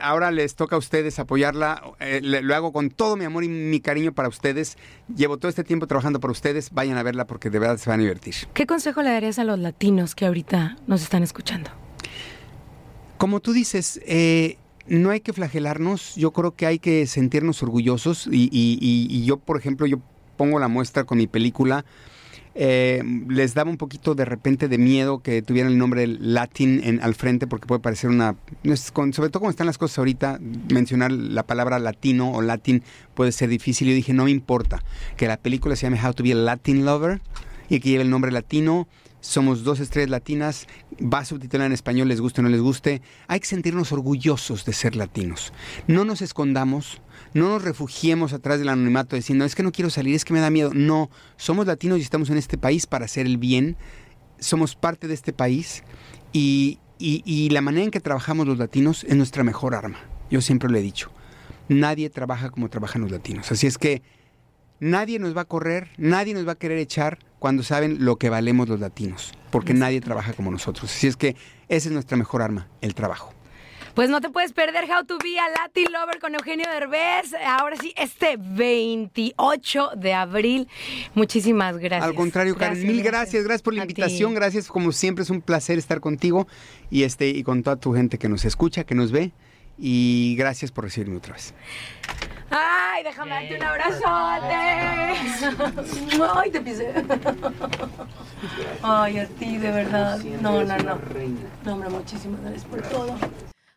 ahora 0.00 0.31
les 0.31 0.55
toca 0.55 0.76
a 0.76 0.78
ustedes 0.78 1.18
apoyarla. 1.18 1.83
eh, 2.00 2.20
le- 2.22 2.40
lo 2.42 2.55
hago 2.55 2.72
con 2.72 2.88
todo 2.90 3.16
mi 3.16 3.24
amor 3.24 3.44
y 3.44 3.48
mi 3.48 3.81
cariño 3.81 4.12
para 4.12 4.28
ustedes. 4.28 4.78
Llevo 5.14 5.37
todo 5.37 5.48
este 5.50 5.64
tiempo 5.64 5.87
trabajando 5.87 6.20
para 6.20 6.33
ustedes. 6.33 6.70
Vayan 6.72 6.96
a 6.96 7.02
verla 7.02 7.26
porque 7.26 7.50
de 7.50 7.59
verdad 7.59 7.76
se 7.76 7.90
van 7.90 8.00
a 8.00 8.02
divertir. 8.05 8.35
¿qué 8.55 8.66
consejo 8.66 9.02
le 9.02 9.11
darías 9.11 9.38
a 9.38 9.44
los 9.44 9.59
latinos 9.59 10.14
que 10.14 10.24
ahorita 10.26 10.76
nos 10.87 11.02
están 11.02 11.22
escuchando? 11.22 11.70
Como 13.18 13.40
tú 13.40 13.52
dices, 13.52 14.00
eh, 14.07 14.57
no 14.87 15.11
hay 15.11 15.21
que 15.21 15.33
flagelarnos, 15.33 16.14
yo 16.16 16.33
creo 16.33 16.55
que 16.55 16.66
hay 16.66 16.79
que 16.79 17.07
sentirnos 17.07 17.62
orgullosos 17.62 18.29
y, 18.31 18.45
y- 18.53 18.79
y- 18.81 19.25
yo, 19.25 19.37
por 19.38 19.57
ejemplo, 19.59 19.87
yo 19.87 19.99
pongo 20.37 20.59
la 20.59 20.68
muestra 20.68 21.05
con 21.05 21.18
mi 21.18 21.27
película. 21.27 21.85
eh, 22.55 23.03
les 23.31 23.55
daba 23.55 23.71
un 23.71 23.79
poquito 23.79 24.14
de 24.14 24.27
repente 24.27 24.68
de 24.68 24.77
miedo 24.77 25.21
que 25.23 25.40
tuvieran 25.40 25.73
el 25.73 25.79
nombre 25.79 26.07
latín 26.07 26.83
en, 26.85 27.01
al 27.03 27.14
frente 27.14 27.47
porque 27.47 27.66
puede 27.66 27.81
parecer 27.81 28.11
una... 28.11 28.37
sobre 29.12 29.31
todo 29.31 29.40
como 29.40 29.49
están 29.51 29.66
las 29.66 29.79
cosas 29.79 29.97
ahorita, 29.99 30.38
mencionar 30.71 31.12
la 31.12 31.45
palabra 31.45 31.79
latino 31.79 32.31
o 32.33 32.42
latín 32.42 32.83
puede 33.14 33.33
ser 33.33 33.49
difícil. 33.49 33.88
Yo 33.88 33.95
dije, 33.95 34.12
no 34.12 34.25
me 34.25 34.31
importa 34.31 34.83
que 35.16 35.27
la 35.29 35.38
película 35.38 35.77
se 35.77 35.87
llame 35.87 35.99
How 36.05 36.12
to 36.12 36.23
be 36.23 36.33
a 36.33 36.35
Latin 36.35 36.85
Lover 36.85 37.23
y 37.71 37.81
que 37.81 37.88
lleve 37.88 38.03
el 38.05 38.11
nombre 38.11 38.31
latino. 38.31 38.87
Somos 39.22 39.62
dos 39.62 39.78
estrellas 39.78 40.11
latinas, 40.11 40.66
va 41.00 41.24
subtitulada 41.24 41.66
en 41.66 41.72
español, 41.72 42.08
les 42.08 42.20
guste 42.20 42.40
o 42.40 42.44
no 42.44 42.50
les 42.50 42.61
guste. 42.61 43.00
Hay 43.28 43.38
que 43.38 43.46
sentirnos 43.46 43.92
orgullosos 43.92 44.64
de 44.64 44.72
ser 44.72 44.96
latinos. 44.96 45.52
No 45.87 46.04
nos 46.04 46.22
escondamos, 46.22 47.00
no 47.32 47.48
nos 47.48 47.62
refugiemos 47.62 48.32
atrás 48.32 48.58
del 48.58 48.68
anonimato 48.68 49.14
diciendo, 49.14 49.44
es 49.44 49.54
que 49.54 49.62
no 49.62 49.70
quiero 49.70 49.90
salir, 49.90 50.16
es 50.16 50.24
que 50.24 50.35
me 50.35 50.40
da 50.40 50.50
miedo. 50.50 50.72
No, 50.74 51.08
somos 51.37 51.66
latinos 51.68 51.98
y 51.98 52.02
estamos 52.02 52.30
en 52.30 52.37
este 52.37 52.58
país 52.58 52.87
para 52.87 53.04
hacer 53.04 53.26
el 53.26 53.38
bien. 53.38 53.76
Somos 54.40 54.74
parte 54.74 55.06
de 55.06 55.14
este 55.14 55.32
país 55.32 55.85
y, 56.32 56.80
y- 56.98 57.22
y 57.24 57.48
la 57.50 57.61
manera 57.61 57.85
en 57.85 57.90
que 57.92 58.00
trabajamos 58.00 58.46
los 58.48 58.58
latinos 58.58 59.04
es 59.04 59.14
nuestra 59.14 59.44
mejor 59.44 59.76
arma. 59.76 60.00
Yo 60.32 60.40
siempre 60.40 60.68
lo 60.68 60.76
he 60.78 60.82
dicho. 60.82 61.12
Nadie 61.68 62.11
trabaja 62.11 62.50
como 62.50 62.68
trabajan 62.68 63.02
los 63.02 63.12
latinos. 63.12 63.52
Así 63.52 63.68
es 63.68 63.78
que 63.78 64.02
nadie 64.83 65.21
nos 65.21 65.35
va 65.37 65.42
a 65.42 65.45
correr, 65.45 65.90
nadie 65.97 66.35
nos 66.35 66.47
va 66.47 66.53
a 66.53 66.57
querer 66.57 66.79
echar 66.79 67.18
cuando 67.38 67.62
saben 67.62 68.05
lo 68.05 68.16
que 68.16 68.31
valemos 68.31 68.68
los 68.68 68.81
latinos, 68.81 69.33
porque 69.51 69.75
nadie 69.75 70.01
trabaja 70.01 70.33
como 70.33 70.51
nosotros. 70.51 70.90
Así 70.90 71.07
es 71.07 71.16
que 71.16 71.37
esa 71.68 71.88
es 71.88 71.92
nuestra 71.92 72.16
mejor 72.16 72.42
arma, 72.42 72.68
el 72.81 72.95
trabajo. 72.95 73.33
Pues 73.95 74.11
no 74.11 74.21
te 74.21 74.31
puedes 74.31 74.53
perder 74.53 74.85
How 74.90 75.05
to 75.05 75.18
Be 75.18 75.38
a 75.38 75.49
Latin 75.51 75.92
Lover 75.92 76.18
con 76.18 76.35
Eugenio 76.35 76.64
Derbez. 76.68 77.35
Ahora 77.47 77.77
sí, 77.77 77.92
este 77.97 78.37
28 78.38 79.90
de 79.97 80.14
abril. 80.14 80.66
Muchísimas 81.14 81.77
gracias. 81.77 82.03
Al 82.03 82.14
contrario, 82.14 82.57
Karen, 82.57 82.75
Gracias, 82.75 82.92
mil 82.92 83.05
gracias, 83.05 83.45
gracias 83.45 83.62
por 83.62 83.75
la 83.75 83.83
invitación, 83.83 84.35
gracias 84.35 84.66
como 84.66 84.92
siempre 84.92 85.23
es 85.23 85.31
un 85.31 85.42
placer 85.42 85.79
estar 85.79 86.01
contigo 86.01 86.49
y 86.90 87.05
este 87.05 87.29
y 87.29 87.45
con 87.45 87.62
toda 87.62 87.77
tu 87.77 87.92
gente 87.92 88.18
que 88.18 88.29
nos 88.29 88.45
escucha, 88.45 88.85
que 88.85 88.95
nos 88.95 89.12
ve 89.12 89.33
y 89.79 90.35
gracias 90.38 90.73
por 90.73 90.85
recibirme 90.85 91.18
otra 91.18 91.35
vez. 91.35 91.55
Ay, 92.55 93.03
déjame 93.03 93.31
darte 93.31 93.57
un 93.57 93.62
abrazote. 93.62 94.55
Ay, 96.35 96.51
te 96.51 96.61
pisé. 96.61 96.93
Ay, 98.83 99.19
a 99.19 99.27
ti, 99.27 99.57
de 99.57 99.71
verdad. 99.71 100.19
No, 100.41 100.62
no, 100.62 100.77
no. 100.79 100.99
No, 101.65 101.73
hombre, 101.73 101.88
muchísimas 101.88 102.41
gracias 102.43 102.65
por 102.67 102.83
todo. 102.83 103.17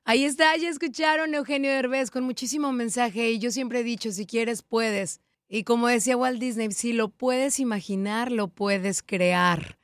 Ahí 0.04 0.26
está, 0.26 0.56
ya 0.58 0.70
escucharon 0.70 1.34
Eugenio 1.34 1.72
Derbez 1.72 2.12
con 2.12 2.26
muchísimo 2.26 2.72
mensaje 2.72 3.32
y 3.32 3.40
yo 3.40 3.50
siempre 3.50 3.80
he 3.80 3.84
dicho, 3.84 4.12
si 4.12 4.26
quieres, 4.26 4.62
puedes. 4.62 5.22
Y 5.48 5.64
como 5.64 5.88
decía 5.88 6.18
Walt 6.18 6.40
Disney, 6.40 6.72
si 6.72 6.94
lo 6.94 7.10
puedes 7.10 7.60
imaginar, 7.60 8.32
lo 8.32 8.50
puedes 8.50 9.02
crear. 9.02 9.78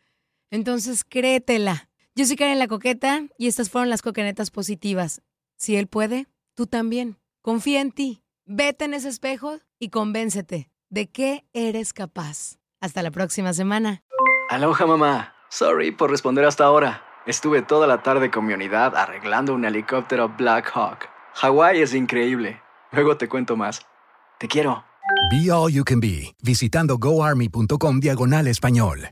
Entonces, 0.50 1.04
créetela. 1.04 1.90
Yo 2.14 2.26
soy 2.26 2.36
Karen 2.36 2.60
La 2.60 2.68
Coqueta 2.68 3.24
y 3.38 3.48
estas 3.48 3.70
fueron 3.70 3.90
las 3.90 4.02
coquenetas 4.02 4.52
positivas. 4.52 5.22
Si 5.56 5.76
él 5.78 5.88
puede, 5.88 6.28
tú 6.56 6.68
también. 6.68 7.18
Confía 7.42 7.82
en 7.82 7.92
ti. 7.92 8.21
Vete 8.54 8.84
en 8.84 8.94
ese 8.94 9.08
espejo 9.08 9.60
y 9.80 9.92
convéncete 9.92 10.70
de 10.90 11.10
que 11.10 11.46
eres 11.54 11.94
capaz. 11.94 12.58
Hasta 12.82 13.02
la 13.02 13.10
próxima 13.10 13.54
semana. 13.54 14.04
Aloha 14.50 14.86
mamá. 14.86 15.34
Sorry 15.50 15.92
por 15.92 16.12
responder 16.12 16.44
hasta 16.44 16.66
ahora. 16.66 17.02
Estuve 17.26 17.62
toda 17.62 17.88
la 17.88 18.04
tarde 18.04 18.30
con 18.30 18.46
mi 18.46 18.54
unidad 18.54 18.98
arreglando 18.98 19.54
un 19.54 19.64
helicóptero 19.64 20.28
Black 20.38 20.70
Hawk. 20.74 21.08
Hawái 21.36 21.82
es 21.82 21.94
increíble. 21.94 22.62
Luego 22.92 23.16
te 23.16 23.30
cuento 23.30 23.56
más. 23.56 23.86
Te 24.38 24.50
quiero. 24.50 24.84
Be 25.32 25.50
All 25.50 25.72
You 25.72 25.86
Can 25.86 26.02
Be, 26.02 26.36
visitando 26.44 26.98
goarmy.com 26.98 28.02
diagonal 28.02 28.48
español. 28.48 29.12